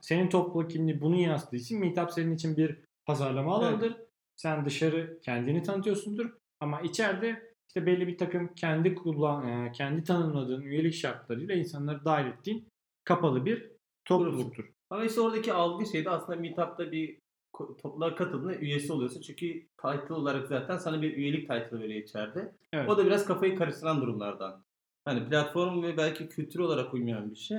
[0.00, 3.96] senin topluluk kimliği bunu yansıttığı için Meetup senin için bir pazarlama alanıdır.
[4.36, 10.62] Sen dışarı kendini tanıtıyorsundur ama içeride işte belli bir takım kendi kullan e, kendi tanımladığın
[10.62, 12.68] üyelik şartlarıyla insanları dahil ettiğin
[13.04, 13.70] kapalı bir
[14.04, 14.64] topluluktur.
[14.90, 17.18] Ama işte oradaki algı şeyde aslında meetup'ta bir
[17.58, 19.20] topluluğa katıldığında üyesi oluyorsun.
[19.20, 22.54] Çünkü title olarak zaten sana bir üyelik title veriyor içeride.
[22.72, 22.88] Evet.
[22.88, 24.64] O da biraz kafayı karıştıran durumlardan.
[25.04, 27.58] Hani platform ve belki kültür olarak uymayan bir şey.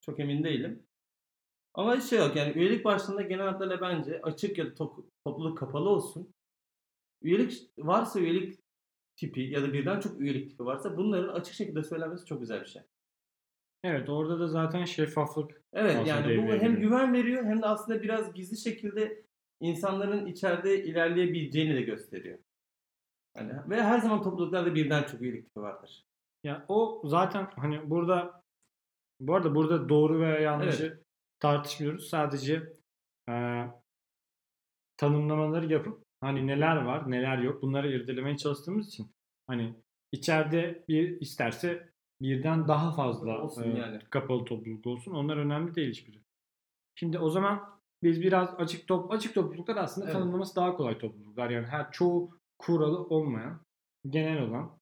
[0.00, 0.82] Çok emin değilim.
[1.74, 5.88] Ama şey yok yani üyelik başlığında genel hatlarıyla bence açık ya da to- topluluk kapalı
[5.88, 6.34] olsun.
[7.22, 8.60] Üyelik varsa üyelik
[9.16, 12.66] tipi ya da birden çok üyelik tipi varsa bunların açık şekilde söylenmesi çok güzel bir
[12.66, 12.82] şey.
[13.84, 16.74] Evet orada da zaten şeffaflık Evet yani bu hem giriyor.
[16.74, 19.24] güven veriyor hem de aslında biraz gizli şekilde
[19.60, 22.38] insanların içeride ilerleyebileceğini de gösteriyor.
[23.36, 26.04] Yani ve her zaman topluluklarda birden çok üyelik tipi vardır.
[26.44, 28.42] Ya o zaten hani burada
[29.20, 31.02] bu arada burada doğru veya yanlışı
[31.38, 32.08] tartışmıyoruz.
[32.08, 32.72] Sadece
[33.28, 33.64] e,
[34.96, 39.12] tanımlamaları yapıp hani neler var neler yok bunları irdelemeye çalıştığımız için
[39.46, 39.74] hani
[40.12, 43.98] içeride bir isterse birden daha fazla Olsun e, yani.
[44.10, 45.12] kapalı topluluk olsun.
[45.12, 46.20] Onlar önemli değil hiçbiri.
[46.94, 50.14] Şimdi o zaman biz biraz açık top açık topluluklar aslında Evet.
[50.16, 51.50] tanımlaması daha kolay topluluklar.
[51.50, 53.60] Yani her çoğu kuralı olmayan,
[54.08, 54.78] genel olan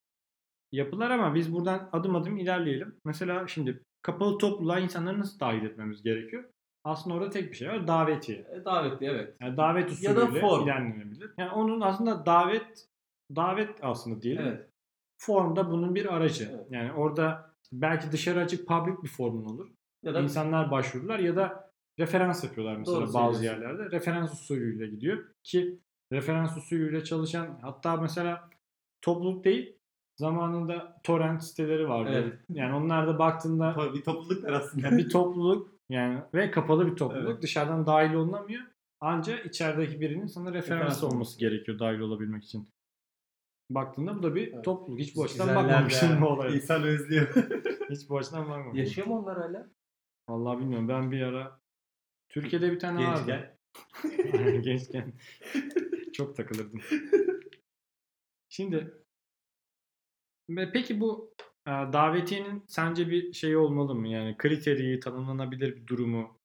[0.72, 3.00] yapılar ama biz buradan adım adım ilerleyelim.
[3.04, 6.44] Mesela şimdi kapalı topluluğa insanları nasıl dahil etmemiz gerekiyor?
[6.84, 7.86] Aslında orada tek bir şey var.
[7.86, 8.38] Davetiye.
[8.38, 9.34] E, davetli evet.
[9.40, 10.64] Yani davet Ya da usulüyle form.
[10.64, 11.30] ilerlenebilir.
[11.38, 12.88] Yani onun aslında davet
[13.36, 14.46] davet aslında diyelim.
[14.46, 14.68] Evet.
[15.20, 16.48] Form da bunun bir aracı.
[16.54, 16.66] Evet.
[16.70, 19.68] Yani orada belki dışarı açık public bir formun olur.
[20.02, 23.90] Ya da İnsanlar başvururlar ya da referans yapıyorlar mesela Doğru bazı yerlerde.
[23.90, 25.78] Referans usulüyle gidiyor ki
[26.12, 28.50] referans usulüyle çalışan hatta mesela
[29.02, 29.76] topluluk değil
[30.16, 32.10] zamanında torrent siteleri vardı.
[32.14, 32.38] Evet.
[32.48, 34.86] Yani onlar da baktığında bir topluluklar aslında.
[34.86, 37.42] yani bir topluluk yani ve kapalı bir topluluk Evet.
[37.42, 38.62] dışarıdan dahil olunamıyor.
[39.00, 42.70] Ancak içerideki birinin sana referans Referans olması gerekiyor dahil olabilmek için.
[43.70, 44.64] Baktığında bu da bir Evet.
[44.64, 45.00] topluluk.
[45.00, 46.20] Hiç bu açıdan be.
[46.20, 46.54] bu olaya.
[46.54, 47.34] İnsan özlüyor.
[47.90, 48.78] Hiç bu açıdan bakmamıştım.
[48.78, 49.70] Yaşıyor mu onlar hala?
[50.28, 50.88] Vallahi bilmiyorum.
[50.88, 51.60] Ben bir ara
[52.28, 53.58] Türkiye'de bir tane vardı.
[54.02, 54.62] Gençken.
[54.62, 55.12] Gençken
[56.12, 56.80] çok takılırdım.
[58.48, 58.94] Şimdi
[60.50, 61.34] ve peki bu
[61.68, 64.08] davetiyenin sence bir şey olmalı mı?
[64.08, 66.38] Yani kriteri, tanımlanabilir bir durumu.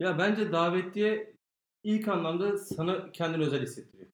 [0.00, 1.34] Ya bence davetliye
[1.82, 4.10] ilk anlamda sana kendini özel hissettiriyor.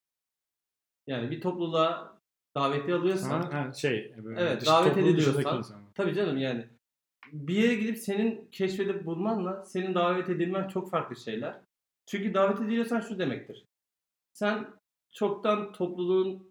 [1.07, 2.21] Yani bir topluluğa
[2.55, 5.65] davetli alıyorsan Ha, ha, şey böyle Evet, davet ediliyorsan-.
[5.95, 6.67] Tabii canım yani
[7.33, 11.61] bir yere gidip senin keşfedip bulmanla senin davet edilmen çok farklı şeyler.
[12.07, 13.65] Çünkü davet ediliyorsan şu demektir.
[14.33, 14.67] Sen
[15.13, 16.50] çoktan topluluğun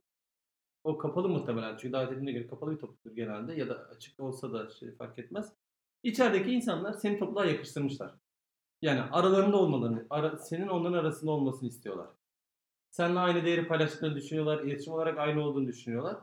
[0.84, 4.54] o kapalı muhtemelen çünkü davet edildiğine göre kapalı bir topluluk genelde ya da açık olsa
[4.54, 5.54] da şey fark etmez.
[6.04, 8.15] İçerideki insanlar seni topluluğa yakıştırmışlar.
[8.82, 12.08] Yani aralarında olmalarını, ara- senin onların arasında olmasını istiyorlar.
[12.92, 16.18] Seninle aynı değeri paylaştıklarını düşünüyorlar, iletişim olarak aynı olduğunu düşünüyorlar.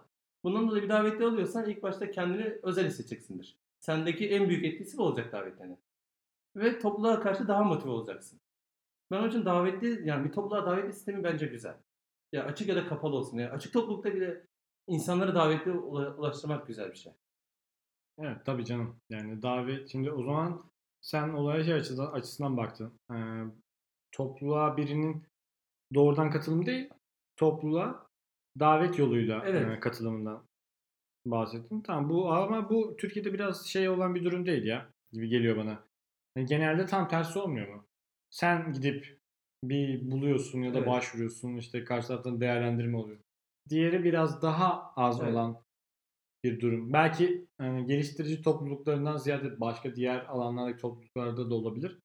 [0.45, 3.57] Bundan dolayı bir davetli alıyorsan ilk başta kendini özel hissedeceksindir.
[3.81, 5.79] Sendeki en büyük etkisi bu olacak davetlerin.
[6.57, 8.41] Ve topluluğa karşı daha motive olacaksın.
[9.11, 11.77] Ben onun için davetli, yani bir topluluğa davetli sistemi bence güzel.
[12.37, 13.39] Ya açık ya da kapalı olsun.
[13.39, 14.47] Yani açık toplulukta bile
[14.87, 17.13] insanları davetli ula- ulaştırmak güzel bir şey.
[18.19, 18.97] Evet tabii canım.
[19.11, 20.71] Yani davet şimdi o zaman
[21.01, 23.01] sen olaya şey açıdan, açısından baktın.
[23.13, 23.17] Ee,
[24.13, 25.27] topluluğa birinin
[25.95, 26.91] doğrudan katılım değil,
[27.37, 28.07] topluluğa
[28.61, 29.77] davet yoluyla Evet.
[29.77, 30.47] e, katılımından
[31.27, 31.81] bahsettin.
[31.81, 35.85] Tamam bu ama bu Türkiye'de biraz şey olan bir durum değil ya gibi geliyor bana.
[36.37, 37.87] Yani genelde tam tersi olmuyor mu?
[38.31, 39.16] Sen gidip
[39.65, 40.89] bir buluyorsun ya da Evet.
[40.89, 43.19] başvuruyorsun işte karşı taraftan değerlendirme oluyor.
[43.69, 45.33] Diğeri biraz daha az Evet.
[45.33, 45.57] olan
[46.45, 46.93] bir durum.
[46.93, 51.99] Belki yani geliştirici topluluklarından ziyade başka diğer alanlardaki topluluklarda da olabilir.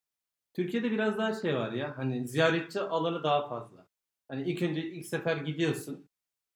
[0.54, 3.88] Türkiye'de biraz daha şey var ya hani ziyaretçi alanı daha fazla.
[4.28, 6.10] Hani ilk önce ilk sefer gidiyorsun.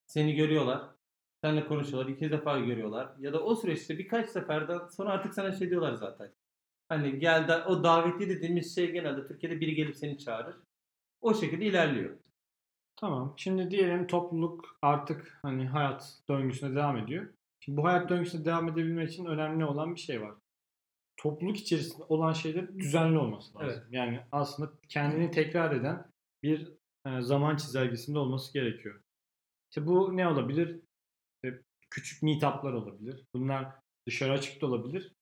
[0.06, 0.90] Seni görüyorlar.
[1.42, 2.10] Seninle konuşuyorlar.
[2.10, 3.14] iki defa görüyorlar.
[3.18, 6.32] Ya da o süreçte birkaç seferden sonra artık sana şey diyorlar zaten.
[6.88, 10.56] Hani gel de, o davetli dediğimiz şey genelde Türkiye'de biri gelip seni çağırır.
[11.26, 12.16] O şekilde ilerliyor.
[12.96, 13.34] Tamam.
[13.36, 17.28] Şimdi diyelim topluluk artık hani hayat döngüsüne devam ediyor.
[17.60, 20.34] Şimdi bu hayat döngüsüne devam edebilmek için önemli olan bir şey var.
[21.16, 23.70] Topluluk içerisinde olan şeyler düzenli olması lazım.
[23.70, 23.86] Evet.
[23.90, 26.06] Yani aslında kendini tekrar eden
[26.42, 26.72] bir
[27.06, 29.00] e, zaman çizelgesinde olması gerekiyor.
[29.70, 30.80] İşte bu ne olabilir?
[31.34, 33.24] İşte küçük meetup'lar olabilir.
[33.34, 33.72] Bunlar
[34.06, 35.12] dışarı açık da olabilir.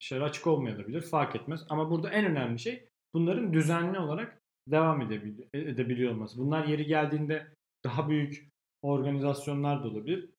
[0.00, 1.00] Dışarı açık olmayabilir.
[1.00, 1.66] Fark etmez.
[1.68, 6.38] Ama burada en önemli şey bunların düzenli olarak devam edebil- edebiliyor olması.
[6.38, 7.46] Bunlar yeri geldiğinde
[7.84, 8.48] daha büyük
[8.82, 10.30] organizasyonlar da olabilir.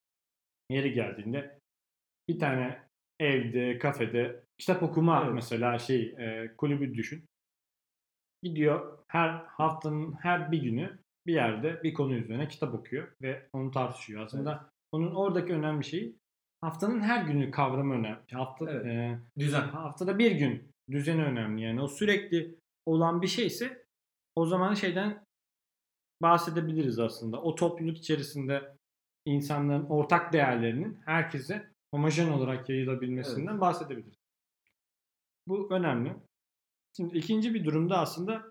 [0.70, 1.60] Yeri geldiğinde
[2.30, 2.80] bir tane
[3.20, 5.34] evde, kafede kitap okuma Evet.
[5.34, 7.26] mesela şey e, kulübü düşün.
[8.44, 13.72] Gidiyor her haftanın her bir günü bir yerde bir konu üzerine kitap okuyor ve onu
[13.72, 14.22] tartışıyor.
[14.22, 16.16] Aslında onun oradaki önemli şeyi
[16.62, 18.20] haftanın her günü kavramı önemli.
[18.32, 18.86] Hafta Evet.
[18.86, 19.62] e, Düzen.
[19.62, 21.62] haftada bir gün düzeni önemli.
[21.62, 22.56] Yani o sürekli
[22.86, 23.83] olan bir şeyse
[24.36, 25.26] o zaman şeyden
[26.22, 27.41] bahsedebiliriz aslında.
[27.41, 28.78] O topluluk içerisinde
[29.26, 34.19] insanların ortak değerlerinin herkese homojen olarak yayılabilmesinden bahsedebiliriz.
[35.48, 36.15] Bu önemli.
[36.98, 38.43] Şimdi ikinci bir durumda aslında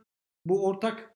[0.44, 1.14] bu ortak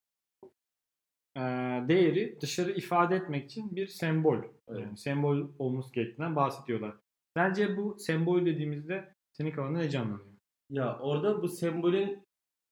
[1.89, 4.39] değeri dışarı ifade etmek için bir sembol.
[4.69, 4.81] Evet.
[4.81, 6.97] Yani sembol olması gerektiğinden bahsediyorlar.
[7.37, 10.37] Bence bu sembol dediğimizde senin kafanda ne canlanıyor?
[10.71, 12.26] Ya orada bu sembolün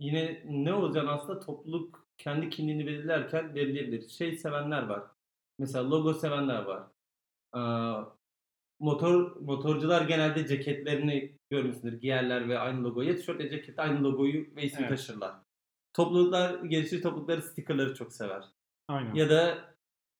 [0.04, 4.08] yine ne olacağını aslında topluluk kendi kimliğini belirlerken belirleyebilir.
[4.08, 5.02] Şey sevenler var.
[5.58, 6.82] Mesela logo sevenler var.
[7.52, 8.04] Aa,
[8.80, 12.00] motor motorcular genelde ceketlerini görmüşsündür.
[12.00, 13.16] Giyerler ve aynı logoyu.
[13.16, 14.88] Tişört ya cekette aynı logoyu ve ismi Evet.
[14.88, 15.34] taşırlar.
[15.92, 18.44] Topluluklar, geliştirici toplulukları stikerleri çok sever.
[18.88, 19.14] Aynen.
[19.14, 19.58] Ya da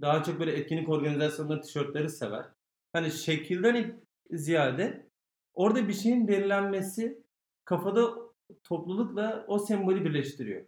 [0.00, 2.44] daha çok böyle etkinlik organizasyonları tişörtleri sever.
[2.92, 5.10] Hani şekilden ziyade
[5.54, 7.24] orada bir şeyin belirlenmesi
[7.64, 8.23] kafada
[8.62, 10.66] toplulukla o sembolü birleştiriyor.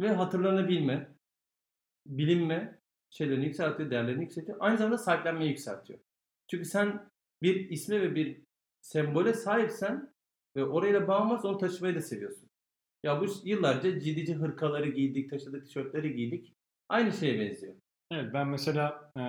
[0.00, 1.08] Ve hatırlanabilme,
[2.06, 2.78] bilinme
[3.10, 4.58] şeylerini yükseltiyor, değerlerini yükseltiyor.
[4.60, 5.98] Aynı zamanda sahiplenmeyi yükseltiyor.
[6.50, 7.08] Çünkü sen
[7.42, 8.44] bir isme ve bir
[8.80, 10.14] sembole sahipsen
[10.56, 12.48] ve orayla bağın varsa onu taşımayı da seviyorsun.
[13.02, 16.54] Ya bu yıllarca cidici hırkaları giydik, taşıdık, tişörtleri giydik.
[16.88, 17.74] Aynı şeye benziyor.
[18.10, 19.20] Evet ben mesela e,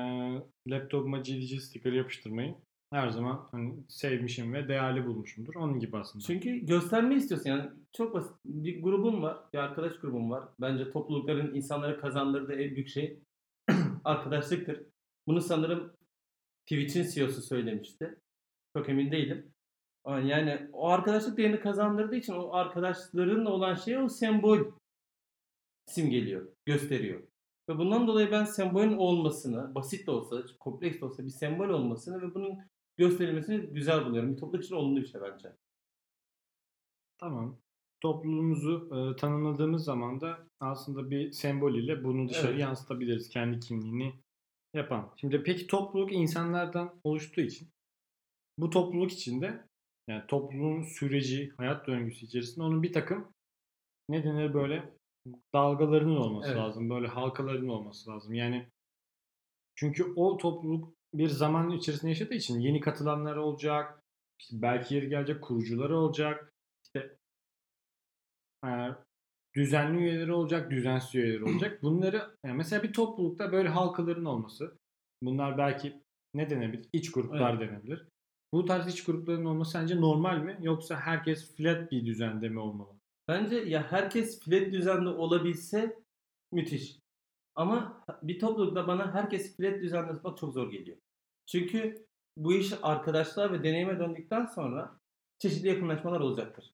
[0.72, 2.56] laptopuma GDG sticker yapıştırmayı
[2.96, 5.56] her zaman hani sevmişim ve değerli bulmuşumdur.
[5.56, 6.26] Onun gibi aslında.
[6.26, 8.32] Çünkü göstermeyi istiyorsun yani çok basit.
[8.46, 10.44] Bir grubun var, bir arkadaş grubun var.
[10.62, 13.20] Bence toplulukların insanlara kazandırdığı en büyük şey
[14.04, 14.84] arkadaşlıktır.
[15.28, 15.94] Bunu sanırım
[16.66, 18.20] Twitch'in CEO'su söylemişti.
[18.78, 19.52] Çok emin değilim.
[20.08, 24.60] Yani o arkadaşlık değerini kazandırdığı için o arkadaşlarınla olan şey o sembol
[25.86, 27.22] simgeliyor, gösteriyor.
[27.70, 32.22] Ve bundan dolayı ben sembolün olmasını, basit de olsa, kompleks de olsa bir sembol olmasını
[32.22, 32.60] ve bunun
[32.98, 34.32] gösterilmesini güzel buluyorum.
[34.32, 35.56] Bir topluluk için olumlu bir şey bence.
[37.18, 37.58] Tamam.
[38.02, 42.60] Topluluğumuzu e, tanımladığımız zaman da aslında bir sembol ile bunu dışarı Evet.
[42.60, 43.30] yansıtabiliriz.
[43.30, 44.14] Kendi kimliğini
[44.74, 45.14] yapan.
[45.16, 47.70] Şimdi peki topluluk insanlardan oluştuğu için
[48.58, 49.68] bu topluluk içinde
[50.08, 53.34] yani topluluğun süreci, hayat döngüsü içerisinde onun bir takım
[54.10, 54.94] ne denir böyle
[55.54, 56.58] dalgalarının olması Evet.
[56.58, 56.90] lazım.
[56.90, 58.34] Böyle halkalarının olması lazım.
[58.34, 58.68] Yani
[59.76, 64.04] çünkü o topluluk bir zaman içerisinde yaşadığı için yeni katılanlar olacak.
[64.40, 66.54] işte belki yeri gelecek kurucuları olacak.
[66.86, 67.18] İşte
[68.66, 68.70] e,
[69.56, 71.84] düzenli üyeleri olacak, düzensiz üyeleri olacak.
[71.84, 74.78] Bunları yani mesela bir toplulukta böyle halkaların olması.
[75.22, 76.02] Bunlar belki
[76.34, 76.90] ne denebilir?
[76.94, 78.08] İç gruplar denebilir.
[78.54, 80.58] Bu tarz iç grupların olması sence normal mi?
[80.62, 82.90] Yoksa herkes flat bir düzende mi olmalı?
[83.28, 86.00] Bence ya herkes flat düzende olabilse
[86.52, 87.00] müthiş.
[87.56, 90.98] Ama bir toplulukta bana herkes flat düzende tutmak çok zor geliyor.
[91.46, 92.06] Çünkü
[92.38, 95.00] bu iş arkadaşlar ve deneyime döndükten sonra
[95.40, 96.74] çeşitli yakınlaşmalar olacaktır.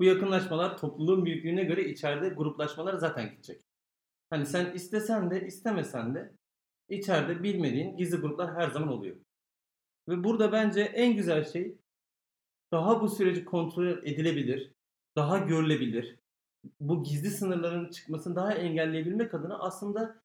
[0.00, 3.62] Bu yakınlaşmalar topluluğun büyüklüğüne göre içeride gruplaşmalar zaten gidecek.
[4.30, 6.32] Hani sen istesen de istemesen de
[6.88, 9.16] içeride bilmediğin gizli gruplar her zaman oluyor.
[10.08, 11.78] Ve burada bence en güzel şey
[12.72, 14.72] daha bu süreci kontrol edilebilir,
[15.16, 16.16] daha görülebilir.
[16.80, 20.22] Bu gizli sınırların çıkmasını daha engelleyebilmek adına aslında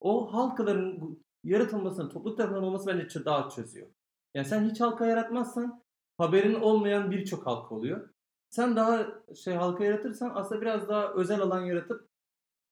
[0.00, 3.88] o halkaların yaratılmasını, topluluk tarafından olması bence daha çözüyor.
[4.34, 5.82] Yani sen hiç halka yaratmazsan
[6.18, 8.10] haberin olmayan birçok halka oluyor.
[8.50, 12.08] Sen daha şey halka yaratırsan aslında biraz daha özel alan yaratıp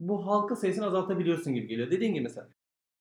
[0.00, 1.90] bu halka sayısını azaltabiliyorsun gibi geliyor.
[1.90, 2.48] Dediğin gibi mesela.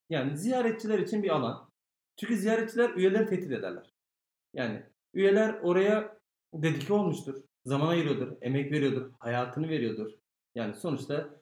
[0.09, 1.69] Yani ziyaretçiler için bir alan.
[2.17, 3.93] Çünkü ziyaretçiler üyeleri tehdit ederler.
[4.53, 6.19] Yani üyeler oraya
[6.53, 7.43] dedike olmuştur.
[7.65, 10.11] Zaman ayırıyordur, emek veriyordur, hayatını veriyordur.
[10.55, 11.38] Yani sonuçta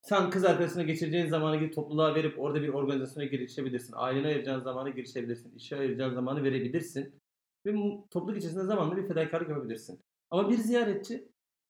[0.00, 3.94] sen kız arkadaşına geçireceğin zamanı gidip topluluğa verip orada bir organizasyona girişebilirsin.
[3.96, 5.54] Ailene ayıracağın zamanı girişebilirsin.
[5.54, 7.20] İşe ayıracağın zamanı verebilirsin.
[7.66, 7.74] Ve
[8.10, 10.00] topluluk içerisinde zamanla bir fedakarlık yapabilirsin.
[10.30, 11.28] Ama bir ziyaretçi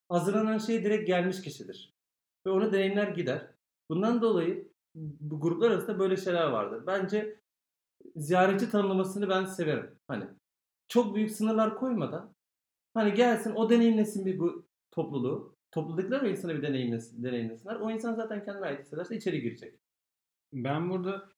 [0.09, 1.93] hazırlanan şey direkt gelmiş kişidir.
[2.47, 3.47] Ve onu deneyimler gider.
[3.89, 6.83] Bundan dolayı bu gruplar arasında böyle şeyler vardır.
[6.87, 7.39] Bence
[8.15, 9.99] ziyaretçi tanımlamasını ben severim.
[10.07, 10.27] Hani
[10.87, 12.33] çok büyük sınırlar koymadan
[12.93, 15.55] hani gelsin o deneyimlesin bir bu topluluğu.
[15.71, 17.75] Topluluklar o insana bir deneyimlesin, deneyimlesinler.
[17.75, 19.79] O insan zaten kendine ait hissederse içeri girecek.
[20.53, 21.29] Ben burada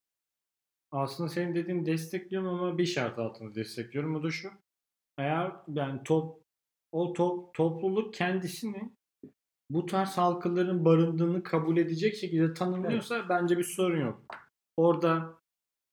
[0.92, 4.16] aslında senin dediğin destekliyorum ama bir şart altında destekliyorum.
[4.16, 4.50] O da şu.
[5.18, 6.44] Eğer yani top
[6.92, 8.92] o top, topluluk kendisini
[9.70, 13.26] bu tarz halkaların barındığını kabul edecek şekilde tanımlıyorsa evet.
[13.30, 14.26] bence bir sorun yok.
[14.78, 15.34] Orada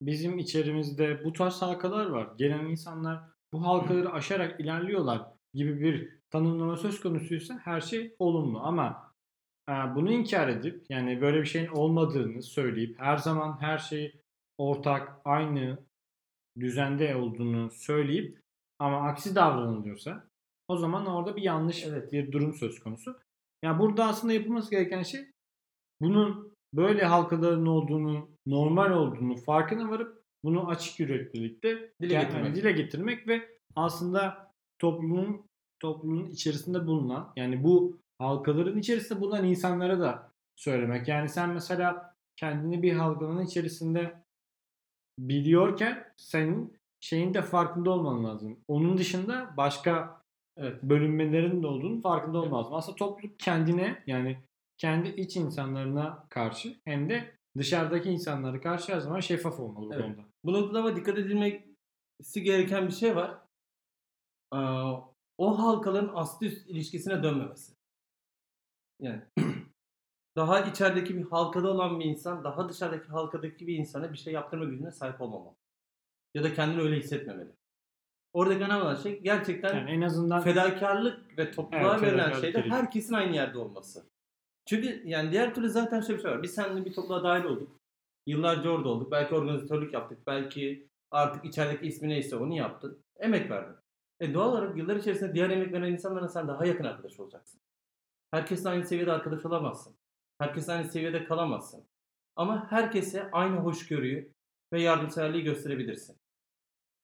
[0.03, 2.29] bizim içerimizde bu tarz halkalar var.
[2.37, 3.20] Gelen insanlar
[3.53, 9.14] bu halkaları aşarak ilerliyorlar gibi bir tanımlama söz konusuysa her şey olumlu ama
[9.68, 14.20] e, bunu inkar edip yani böyle bir şeyin olmadığını söyleyip her zaman her şey
[14.58, 15.78] ortak aynı
[16.60, 18.40] düzende olduğunu söyleyip
[18.78, 20.30] ama aksi davranılıyorsa
[20.68, 22.12] o zaman orada bir yanlış evet.
[22.12, 23.18] bir durum söz konusu.
[23.62, 25.20] Yani burada aslında yapılması gereken şey
[26.00, 32.54] bunun böyle halkaların olduğunu, normal olduğunu farkına varıp bunu açık yüreklilikte dile getirmek.
[32.54, 35.49] Dile getirmek ve aslında toplumun
[35.80, 41.08] toplumun içerisinde bulunan yani bu halkaların içerisinde bulunan insanlara da söylemek.
[41.08, 44.22] Yani sen mesela kendini bir halkanın içerisinde
[45.18, 48.58] biliyorken senin şeyin de farkında olman lazım.
[48.68, 50.22] Onun dışında başka
[50.56, 52.74] evet, bölünmelerin de olduğunu farkında olman lazım.
[52.74, 54.38] Aslında topluluk kendine yani
[54.78, 60.04] kendi iç insanlarına karşı hem de dışarıdaki insanlara karşı her zaman şeffaf olmalı bu evet.
[60.04, 60.22] konuda.
[60.44, 63.38] Bu noktada ama dikkat edilmesi gereken bir şey var.
[64.54, 64.58] Ee,
[65.40, 67.72] o halkaların aslı üst ilişkisine dönmemesi.
[69.00, 69.22] Yani
[70.37, 74.64] daha içerideki bir halkada olan bir insan daha dışarıdaki halkadaki bir insana bir şey yaptırma
[74.64, 75.57] gücüne sahip olmamalı.
[76.35, 77.50] Ya da kendini öyle hissetmemeli.
[78.33, 83.14] Oradaki önemli olan şey gerçekten yani en azından fedakarlık ve topluluğa evet, verilen şeyde herkesin
[83.14, 84.11] aynı yerde olması.
[84.66, 86.42] Çünkü yani diğer türlü zaten şöyle bir şey var.
[86.42, 87.81] Biz seninle bir topluluğa dahil olduk.
[88.26, 89.12] Yıllarca orada olduk.
[89.12, 90.26] Belki organizatörlük yaptık.
[90.26, 93.05] Belki artık içerideki ismi neyse onu yaptın.
[93.16, 93.79] Emek verdin.
[94.20, 97.61] E doğal olarak yıllar içerisinde diğer emek veren insanlarla sen daha yakın arkadaş olacaksın.
[98.30, 99.96] Herkesle aynı seviyede arkadaş olamazsın.
[100.38, 101.85] Herkesle aynı seviyede kalamazsın.
[102.37, 104.33] Ama herkese aynı hoşgörüyü
[104.72, 106.16] ve yardımseverliği gösterebilirsin.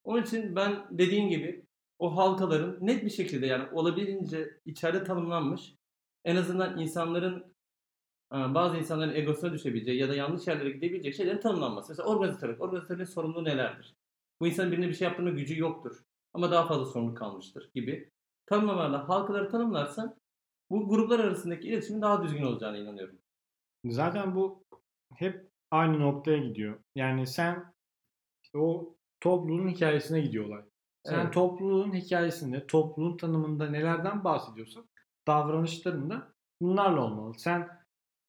[0.05, 1.66] Onun için ben dediğin gibi
[1.98, 5.74] o halkaların net bir şekilde yani olabildiğince içeride tanımlanmış
[6.24, 7.57] en azından insanların
[8.33, 11.92] bazı insanların egosuna düşebileceği ya da yanlış yerlere gidebilecek şeylerin tanımlanması.
[11.92, 12.60] Mesela organizatörlük.
[12.60, 13.94] Organizatörlüğün sorumluluğu nelerdir?
[14.40, 16.02] Bu insanın birine bir şey yaptırma gücü yoktur.
[16.37, 18.10] Ama daha fazla sorumluluk kalmıştır gibi.
[18.46, 20.16] Tanımlamalarla halkaları tanımlarsan
[20.70, 23.18] bu gruplar arasındaki iletişimin daha düzgün olacağına inanıyorum.
[23.84, 24.64] Zaten bu
[25.14, 26.80] hep aynı noktaya gidiyor.
[26.94, 27.74] Yani sen
[28.54, 30.64] o topluluğun hikayesine gidiyorlar.
[31.06, 31.34] Sen evet.
[31.34, 34.88] topluluğun hikayesinde, topluluğun tanımında nelerden bahsediyorsan
[35.26, 37.34] davranışlarında bunlarla olmalı.
[37.38, 37.68] Sen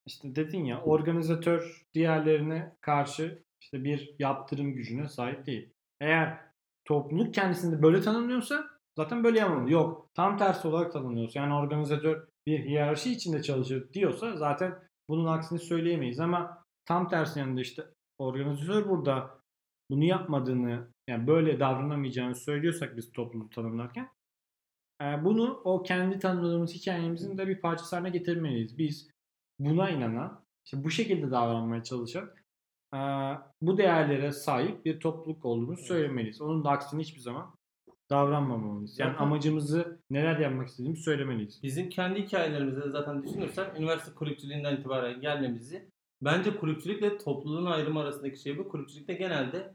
[0.06, 5.74] işte dedin ya organizatör diğerlerine karşı işte bir yaptırım gücüne sahip değil.
[6.00, 6.47] Eğer
[6.88, 8.66] topluluk kendisini böyle tanımlıyorsa
[8.98, 9.72] zaten böyle yapmalı.
[9.72, 14.80] Yok tam tersi olarak tanımlıyorsa yani organizatör bir hiyerarşi içinde çalışır diyorsa zaten
[15.10, 17.84] bunun aksini söyleyemeyiz ama tam tersi yanında işte
[18.18, 19.38] organizatör burada
[19.90, 24.10] bunu yapmadığını yani böyle davranamayacağını söylüyorsak biz topluluğu tanımlarken
[25.02, 28.78] e, bunu o kendi tanımladığımız hikayemizin de bir parçası haline getirmeliyiz.
[28.78, 29.10] Biz
[29.60, 32.30] buna inanan, işte bu şekilde davranmaya çalışan,
[33.62, 36.42] bu değerlere sahip bir topluluk olduğumuzu söylemeliyiz.
[36.42, 37.56] Onun da aksine hiçbir zaman
[38.10, 39.00] davranmamalıyız.
[39.00, 41.60] Yani Zaten- amacımızı neler yapmak istediğimizi söylemeliyiz.
[41.64, 45.90] Bizim kendi hikayelerimizde de zaten düşünürsen üniversite kulüpçülüğünden itibaren gelmemizi
[46.22, 48.70] bence kulüpçülükle topluluğun ayrımı arasındaki şey bu.
[48.70, 49.74] Kulüpçülükte genelde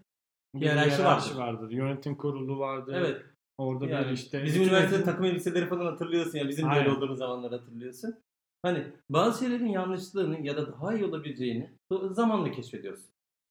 [0.56, 1.36] hiyerarşi vardır.
[1.36, 1.70] vardır.
[1.70, 2.94] Yönetim kurulu vardır.
[2.98, 3.22] evet
[3.58, 6.70] Orada yani bir işte bizim bütün üniversitede eğitim- takım elbiseleri falan hatırlıyorsun ya bizim de
[6.70, 6.96] öyle Aynen.
[6.96, 8.14] olduğumuz zamanları hatırlıyorsun.
[8.62, 11.70] Hani bazı şeylerin yanlışlığını ya da daha iyi olabileceğini
[12.14, 13.04] zamanla keşfediyoruz.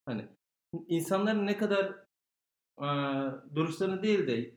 [0.05, 0.25] Hani
[0.87, 1.95] insanların ne kadar
[2.81, 4.55] eee, duruşlarını değil de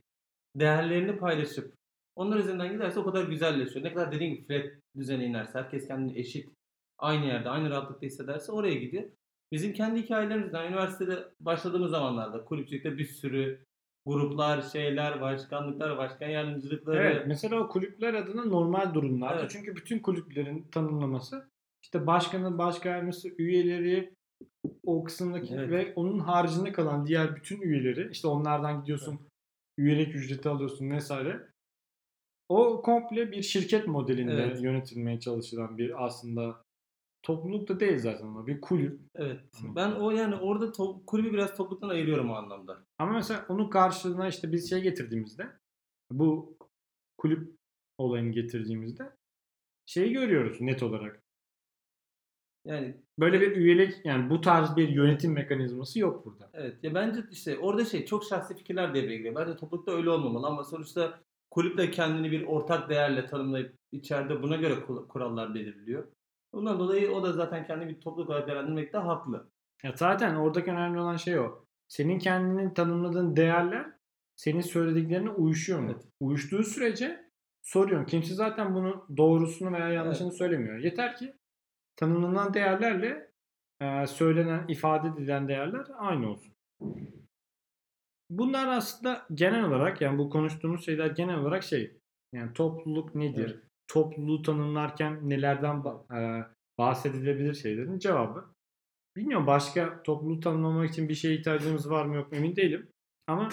[0.56, 1.74] değerlerini paylaşıp
[2.16, 3.84] onlar üzerinden giderse o kadar güzelleşiyor.
[3.84, 4.66] Ne kadar dediğim gibi flat
[4.96, 6.50] düzene inerse, herkes kendini eşit,
[6.98, 9.04] aynı yerde, aynı rahatlıkta hissederse oraya gidiyor.
[9.52, 13.64] Bizim kendi hikayelerimizden üniversitede başladığımız zamanlarda kulüpçülükte bir sürü
[14.06, 16.98] gruplar, şeyler, başkanlıklar, başkan yardımcılıkları.
[16.98, 19.40] Evet, mesela o kulüpler adına normal durumlarda.
[19.40, 19.50] Evet.
[19.50, 21.50] Çünkü bütün kulüplerin tanımlaması
[21.84, 24.14] işte başkanı, başkan yardımcısı, üyeleri
[24.86, 25.70] o kısımdaki Evet.
[25.70, 29.20] ve onun haricinde kalan diğer bütün üyeleri işte onlardan gidiyorsun
[29.78, 31.48] üyelik ücreti alıyorsun vesaire.
[32.48, 34.62] O komple bir şirket modelinde Evet.
[34.62, 36.64] yönetilmeye çalışılan bir aslında
[37.22, 39.00] topluluk da değil zaten ama bir kulüp.
[39.14, 39.40] Evet.
[39.40, 39.76] Hı.
[39.76, 42.84] Ben o yani orada to- kulübü biraz topluluktan ayırıyorum o anlamda.
[42.98, 45.46] Ama mesela onun karşılığına işte biz şey getirdiğimizde
[46.12, 46.56] bu
[47.18, 47.56] kulüp
[47.98, 49.12] olayını getirdiğimizde
[49.86, 51.23] şeyi görüyoruz net olarak.
[52.64, 56.50] Yani Böyle bir üyelik yani bu tarz bir yönetim mekanizması yok burada.
[56.54, 59.34] Evet ya bence işte orada şey çok şahsi fikirler devreye giriyor.
[59.34, 64.56] Bence toplulukta öyle olmamalı ama sonuçta kulüp de kendini bir ortak değerle tanımlayıp içeride buna
[64.56, 64.74] göre
[65.08, 66.06] kurallar belirliyor.
[66.52, 69.50] Bundan dolayı o da zaten kendini bir topluluk olarak değerlendirmekte haklı.
[69.82, 71.64] Ya zaten oradaki önemli olan şey o.
[71.88, 73.86] Senin kendini tanımladığın değerler
[74.36, 75.90] senin söylediklerine uyuşuyor mu?
[75.94, 76.04] Evet.
[76.20, 77.30] Uyuştuğu sürece
[77.62, 78.06] soruyorsun.
[78.06, 80.78] Kimse zaten bunu doğrusunu veya yanlışını söylemiyor.
[80.78, 81.34] Yeter ki
[81.96, 83.30] tanımlanan değerlerle
[83.80, 86.52] e, söylenen, ifade edilen değerler aynı olsun.
[88.30, 91.96] Bunlar aslında genel olarak yani bu konuştuğumuz şeyler genel olarak şey
[92.32, 93.50] yani topluluk nedir?
[93.54, 93.64] Evet.
[93.88, 95.82] Topluluğu tanımlarken nelerden
[96.16, 96.44] e,
[96.78, 98.44] bahsedilebilir şeylerin cevabı.
[99.16, 102.88] Bilmiyorum başka topluluğu tanımlamak için bir şeye ihtiyacımız var mı yok mu emin değilim.
[103.26, 103.48] Ama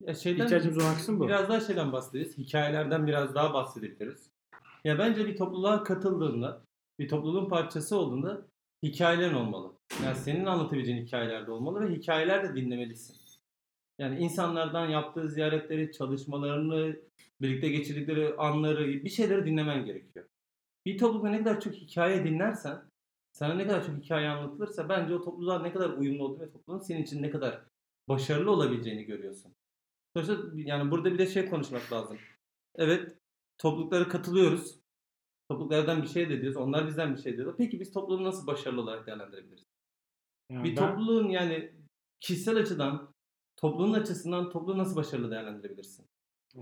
[0.00, 1.28] Ya şeyden ihtiyacımız olan kısım bu.
[1.28, 2.38] biraz daha şeyden bahsederiz.
[2.38, 4.30] Hikayelerden biraz daha bahsedebiliriz.
[4.84, 6.62] Ya bence bir topluluğa katıldığında,
[6.98, 8.46] bir topluluğun parçası olduğunda
[8.82, 9.72] hikayelerin olmalı.
[10.04, 13.16] Yani senin anlatabileceğin hikayeler de olmalı ve hikayeler de dinlemelisin.
[13.98, 16.96] Yani insanlardan yaptığı ziyaretleri, çalışmalarını,
[17.40, 20.26] birlikte geçirdikleri anları, bir şeyleri dinlemen gerekiyor.
[20.86, 22.82] Bir toplulukta ne kadar çok hikaye dinlersen,
[23.32, 26.80] sana ne kadar çok hikaye anlatılırsa bence o topluluğa ne kadar uyumlu olduğunu ve topluluğun
[26.80, 27.60] senin için ne kadar
[28.08, 29.52] başarılı olabileceğini görüyorsun.
[30.14, 32.18] Sonuçta yani burada bir de şey konuşmak lazım.
[32.74, 33.16] Evet,
[33.58, 34.80] topluluklara katılıyoruz.
[35.48, 36.56] Topluluklardan bir şey de diyoruz.
[36.56, 37.56] Onlar bizden bir şey diyorlar.
[37.58, 39.64] Peki biz topluluğu nasıl başarılı olarak değerlendirebiliriz?
[40.50, 41.72] Yani Bir ben- topluluğun yani
[42.20, 43.14] kişisel açıdan,
[43.56, 46.06] topluluğun açısından topluluğu nasıl başarılı değerlendirebilirsin?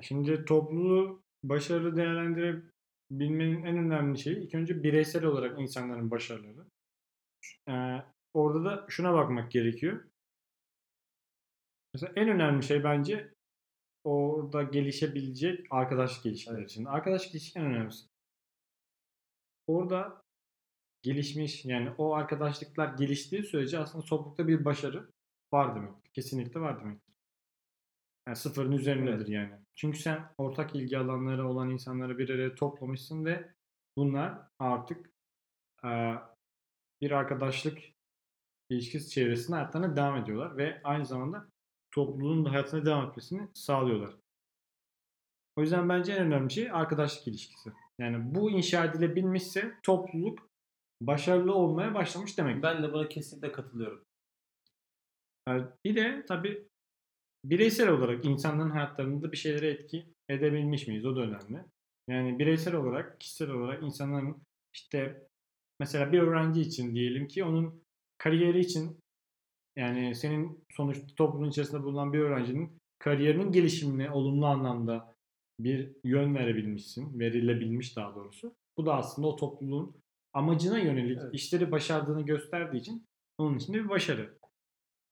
[0.02, 6.66] Şimdi topluluğu başarılı değerlendirebilmenin en önemli şeyi ilk önce bireysel olarak insanların başarıları.
[7.68, 8.02] Ee,
[8.34, 10.04] orada da şuna bakmak gerekiyor.
[11.94, 13.34] Mesela en önemli şey bence
[14.04, 16.70] orada gelişebilecek arkadaşlık ilişkileri Evet.
[16.70, 16.84] için.
[16.84, 18.06] Arkadaşlık ilişki en önemlisi.
[19.66, 20.22] Orada
[21.02, 25.10] gelişmiş yani o arkadaşlıklar geliştiği sürece aslında toplulukta bir başarı
[25.52, 26.14] var demek.
[26.14, 27.00] Kesinlikle var demek.
[28.26, 29.52] Yani sıfırın üzerindedir yani.
[29.74, 33.54] Çünkü sen ortak ilgi alanları olan insanları bir araya toplamışsın ve
[33.96, 35.10] bunlar artık
[35.84, 36.18] eee,
[37.00, 37.78] bir arkadaşlık
[38.70, 41.48] ilişkisi çevresinde hayatlarına devam ediyorlar ve aynı zamanda
[41.90, 44.16] topluluğun da hayatına devam etmesini sağlıyorlar.
[45.56, 47.72] O yüzden bence en önemli şey arkadaşlık ilişkisi.
[47.98, 50.50] Yani bu inşa edilebilmişse topluluk
[51.00, 52.62] başarılı olmaya başlamış demek.
[52.62, 54.04] Ben de buna kesinlikle katılıyorum.
[55.48, 56.68] Yani bir de tabii
[57.44, 61.06] bireysel olarak insanların hayatlarında bir şeylere etki edebilmiş miyiz?
[61.06, 61.64] O da önemli.
[62.08, 64.42] Yani bireysel olarak, kişisel olarak insanların
[64.74, 65.26] işte
[65.80, 67.82] mesela bir öğrenci için diyelim ki onun
[68.18, 68.98] kariyeri için
[69.76, 75.13] yani senin sonuçta toplumun içerisinde bulunan bir öğrencinin kariyerinin gelişimine olumlu anlamda
[75.58, 78.54] bir yön verebilmişsin, verilebilmiş daha doğrusu.
[78.76, 79.96] Bu da aslında o topluluğun
[80.32, 81.34] amacına yönelik Evet.
[81.34, 83.06] işleri başardığını gösterdiği için
[83.38, 84.38] onun için de bir başarı.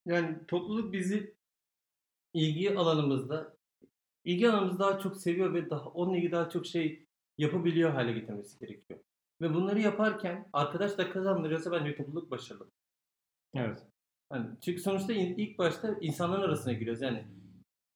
[0.06, 1.34] Yani topluluk bizi
[2.34, 3.56] ilgi alanımızda
[4.24, 7.06] ilgi alanımızı daha çok seviyor ve daha onunla ilgili daha çok şey
[7.38, 9.00] yapabiliyor hale getirmesi gerekiyor.
[9.40, 12.70] Ve bunları yaparken arkadaş da kazandırıyorsa bence topluluk başarılı.
[13.54, 13.82] Evet.
[14.28, 17.02] Hani çünkü sonuçta ilk başta insanların arasına giriyoruz.
[17.02, 17.24] Yani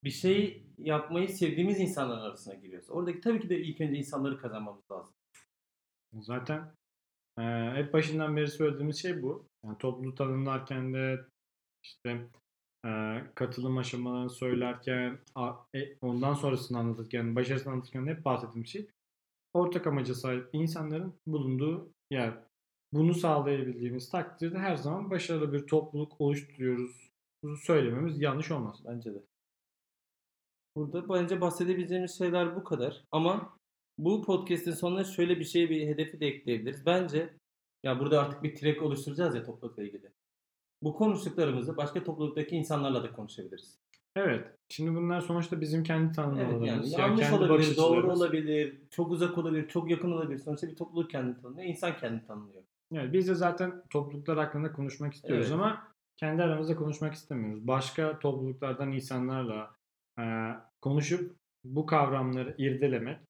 [0.04, 2.90] bir şey yapmayı sevdiğimiz insanların arasına giriyoruz.
[2.90, 5.14] Oradaki tabii ki de ilk önce insanları kazanmamız lazım.
[6.20, 6.72] Zaten
[7.38, 7.42] e,
[7.74, 9.46] hep başından beri söylediğimiz şey bu.
[9.64, 11.24] Yani topluluğu tanımlarken de
[11.84, 12.28] işte
[12.86, 18.88] e, katılım aşamalarını söylerken a- e, ondan sonrasını anlatırken, başarısını anlatırken hep bahsettiğim şey
[19.54, 22.34] ortak amaca sahip insanların bulunduğu yer.
[22.92, 27.10] Bunu sağlayabildiğimiz takdirde her zaman başarılı bir topluluk oluşturuyoruz.
[27.42, 28.82] Bunu söylememiz yanlış olmaz.
[28.86, 29.18] Bence de.
[30.76, 33.04] Burada bence bahsedebileceğimiz şeyler bu kadar.
[33.12, 33.58] Ama
[33.98, 36.86] bu podcast'in sonuna şöyle bir şey, bir hedefi de ekleyebiliriz.
[36.86, 37.34] Bence
[37.82, 40.12] ya burada artık bir track oluşturacağız ya toplulukla ilgili.
[40.82, 43.78] Bu konuştuklarımızı başka topluluktaki insanlarla da konuşabiliriz.
[44.16, 44.54] Evet.
[44.68, 46.68] Şimdi bunlar sonuçta bizim kendi Evet tanımlamalarımız.
[46.68, 50.38] yani yani yanlış kendi olabilir, doğru olabilir, çok uzak olabilir, çok yakın olabilir.
[50.38, 52.62] Sonuçta bir topluluk kendini tanımlıyor, insan kendini tanımlıyor.
[52.90, 55.54] Yani biz de zaten topluluklar hakkında konuşmak istiyoruz Evet.
[55.54, 57.66] ama kendi aramızda konuşmak istemiyoruz.
[57.66, 59.76] Başka topluluklardan insanlarla
[60.80, 63.20] konuşup bu kavramları irdelemek,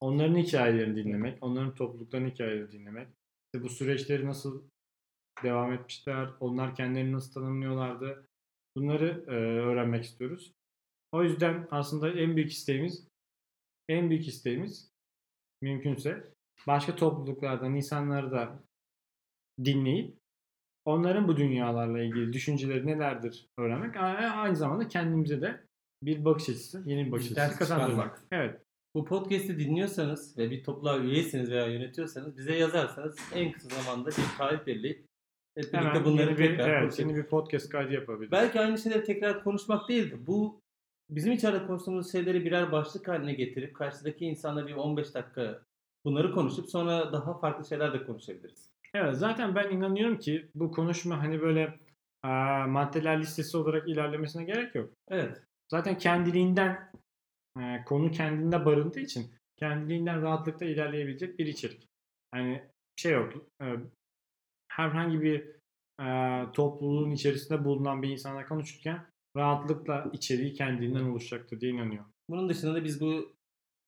[0.00, 3.08] onların hikayelerini dinlemek, onların topluluklarının hikayelerini dinlemek,
[3.46, 4.62] işte bu süreçleri nasıl
[5.42, 8.26] devam etmişler, onlar kendilerini nasıl tanımlıyorlardı,
[8.76, 9.30] bunları e,
[9.60, 10.52] öğrenmek istiyoruz.
[11.12, 13.08] O yüzden aslında en büyük isteğimiz,
[13.88, 14.90] en büyük isteğimiz
[15.62, 16.32] mümkünse
[16.66, 18.62] başka topluluklardan insanları da
[19.64, 20.20] dinleyip
[20.84, 23.96] onların bu dünyalarla ilgili düşünceleri nelerdir öğrenmek.
[23.96, 25.69] Aynı zamanda kendimize de
[26.02, 28.22] bir bakış açısı, yeni bir bakış ders açısı kazandırmak.
[28.32, 28.60] Evet.
[28.94, 34.38] Bu podcast'i dinliyorsanız ve bir topluluğa üyesiniz veya yönetiyorsanız bize yazarsanız en kısa zamanda bir
[34.38, 35.06] tarih belirleyip
[35.54, 37.10] hep birlikte Hemen bunları yeni bir, tekrar evet, konuşalım.
[37.10, 38.32] yeni bir podcast kaydı yapabiliriz.
[38.32, 40.60] Belki aynı şeyleri tekrar konuşmak değil de bu
[41.10, 45.62] bizim içeride konuştuğumuz şeyleri birer başlık haline getirip karşıdaki insanla bir 15 dakika
[46.04, 48.70] bunları konuşup sonra daha farklı şeyler de konuşabiliriz.
[48.94, 51.78] Evet zaten ben inanıyorum ki bu konuşma hani böyle
[52.22, 54.90] aa, maddeler listesi olarak ilerlemesine gerek yok.
[55.08, 55.42] Evet.
[55.70, 56.92] Zaten kendiliğinden
[57.60, 61.88] e, konu kendinde barındığı için kendiliğinden rahatlıkla ilerleyebilecek bir içerik.
[62.34, 62.62] Yani
[62.96, 63.32] şey yok.
[63.62, 63.66] e,
[64.68, 65.46] herhangi bir
[66.02, 66.06] e,
[66.52, 69.06] topluluğun içerisinde bulunan bir insanla konuşurken
[69.36, 72.12] rahatlıkla içeriği kendinden oluşacaktır diye inanıyorum.
[72.30, 73.36] Bunun dışında da biz bu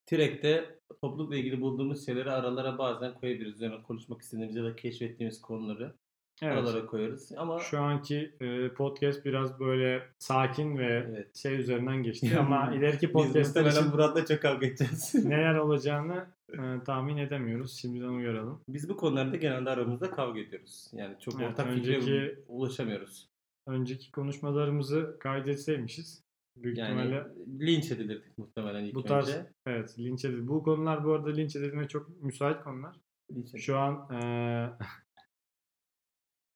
[0.05, 3.53] Track'te toplulukla ilgili bulduğumuz şeyleri aralara bazen koyabiliriz.
[3.53, 5.95] Üzerine konuşmak istediğimiz ya da keşfettiğimiz konuları
[6.41, 6.57] Evet.
[6.57, 7.31] aralara koyarız.
[7.37, 11.35] Ama Şu anki e, podcast biraz böyle sakin ve Evet.
[11.35, 15.15] şey üzerinden geçti ama ileriki podcastler için Murat'la çok kavga edeceğiz.
[15.25, 17.73] neler olacağını e, tahmin edemiyoruz.
[17.73, 18.61] Şimdiden uyaralım.
[18.69, 20.87] Biz bu konularda genelde aramızda kavga ediyoruz.
[20.93, 23.29] Yani çok Evet, ortak önceki- fikre ulaşamıyoruz.
[23.67, 26.23] Önceki konuşmalarımızı kaydetseymişiz.
[26.57, 27.27] Büyük Yani ihtimalle
[27.59, 29.45] linç edilirdik muhtemelen ilk bu tarz önce.
[29.65, 30.47] evet linç edildi.
[30.47, 32.95] Bu konular bu arada linç edilmeye çok müsait konular.
[33.31, 33.61] Linç.
[33.61, 34.19] Şu an e,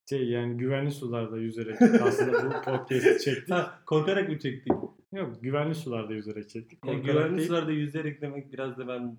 [0.09, 3.51] şey yani güvenli sularda yüzerek aslında bu podcast'i çektik.
[3.51, 4.73] Ha, korkarak mı çektik?
[5.13, 6.85] Yok güvenli sularda yüzerek çektik.
[6.85, 7.47] Ya, Korkarak güvenli değil.
[7.47, 9.17] sularda yüzerek demek biraz da ben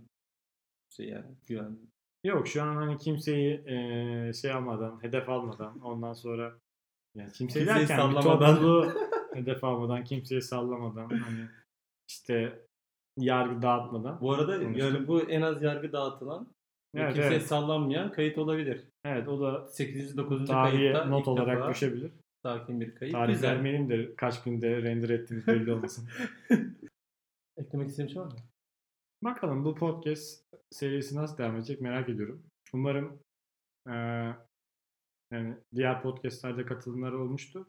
[0.96, 1.78] şey yani güven.
[2.24, 6.58] Yok şu an hani kimseyi e, şey almadan, hedef almadan ondan sonra
[7.14, 8.54] yani kimseyi Kimseyi derken bir sallamadan.
[8.54, 8.92] topluluğu
[9.34, 11.48] hedef almadan, kimseyi sallamadan hani
[12.08, 12.62] işte
[13.18, 14.20] yargı dağıtmadan.
[14.20, 14.76] Bu arada Konuştuk.
[14.78, 16.48] yani bu en az yargı dağıtılan
[16.94, 17.46] Evet, kimseye evet.
[17.46, 18.84] sallanmayan kayıt olabilir.
[19.04, 20.16] Evet o da 8.
[20.16, 20.46] 9.
[20.46, 22.12] tarihe kayıtta not olarak düşebilir.
[22.42, 23.12] sakin bir kayıt.
[23.14, 23.50] Tarih Güzel.
[23.54, 26.08] vermeyelim de kaç günde render ettiğimiz belli olmasın.
[27.56, 28.38] Eklemek istediğim şey var mı?
[29.24, 32.42] Bakalım bu podcast serisi nasıl devam edecek merak ediyorum.
[32.74, 33.18] Umarım
[33.88, 34.36] eee,
[35.32, 37.66] yani diğer podcastlerde katılımlar olmuştu.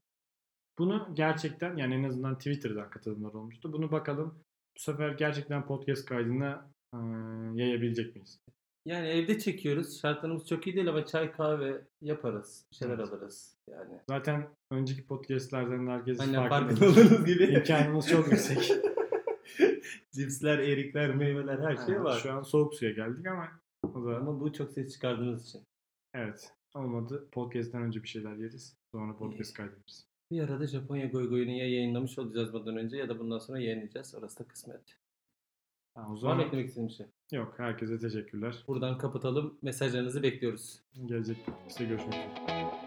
[0.80, 3.74] Bunu gerçekten yani en azından Twitter'dan katılımlar olmuştu.
[3.74, 4.44] Bunu bakalım
[4.78, 7.00] bu sefer gerçekten podcast kaydına eee,
[7.54, 8.40] yayabilecek miyiz?
[8.90, 10.02] Yani evde çekiyoruz.
[10.02, 12.66] Şartlarımız çok iyi değil ama çay kahve yaparız.
[12.72, 13.08] Bir şeyler Evet.
[13.10, 13.58] alırız.
[13.68, 14.00] Yani.
[14.10, 16.76] Zaten önceki podcastlerden herkes Aynen farkında.
[16.76, 17.44] farkında olduğunuz gibi.
[17.56, 18.72] İmkanımız çok yüksek.
[20.12, 22.20] Cipsler, erikler, meyveler her şey var.
[22.24, 23.48] Şu an soğuk suya geldik ama
[23.84, 25.62] o da Ama bu çok ses çıkardığınız için.
[26.14, 27.28] evet olmadı.
[27.32, 28.78] Podcast'ten önce bir şeyler yeriz.
[28.92, 30.06] Sonra podcast kaydederiz.
[30.32, 34.16] Bir arada Japonya goygoyunu ya yayınlamış olacağız bundan önce ya da bundan sonra yayınlayacağız.
[34.16, 34.82] Orası da kısmet.
[36.00, 37.06] Tamam, o Var mı zaman eklemek istediğim şey?
[37.32, 37.54] yok.
[37.58, 38.64] Herkese teşekkürler.
[38.68, 39.58] Buradan kapatalım.
[39.62, 40.80] Mesajlarınızı bekliyoruz.
[41.06, 42.79] Gelecek podcast'te görüşmek üzere.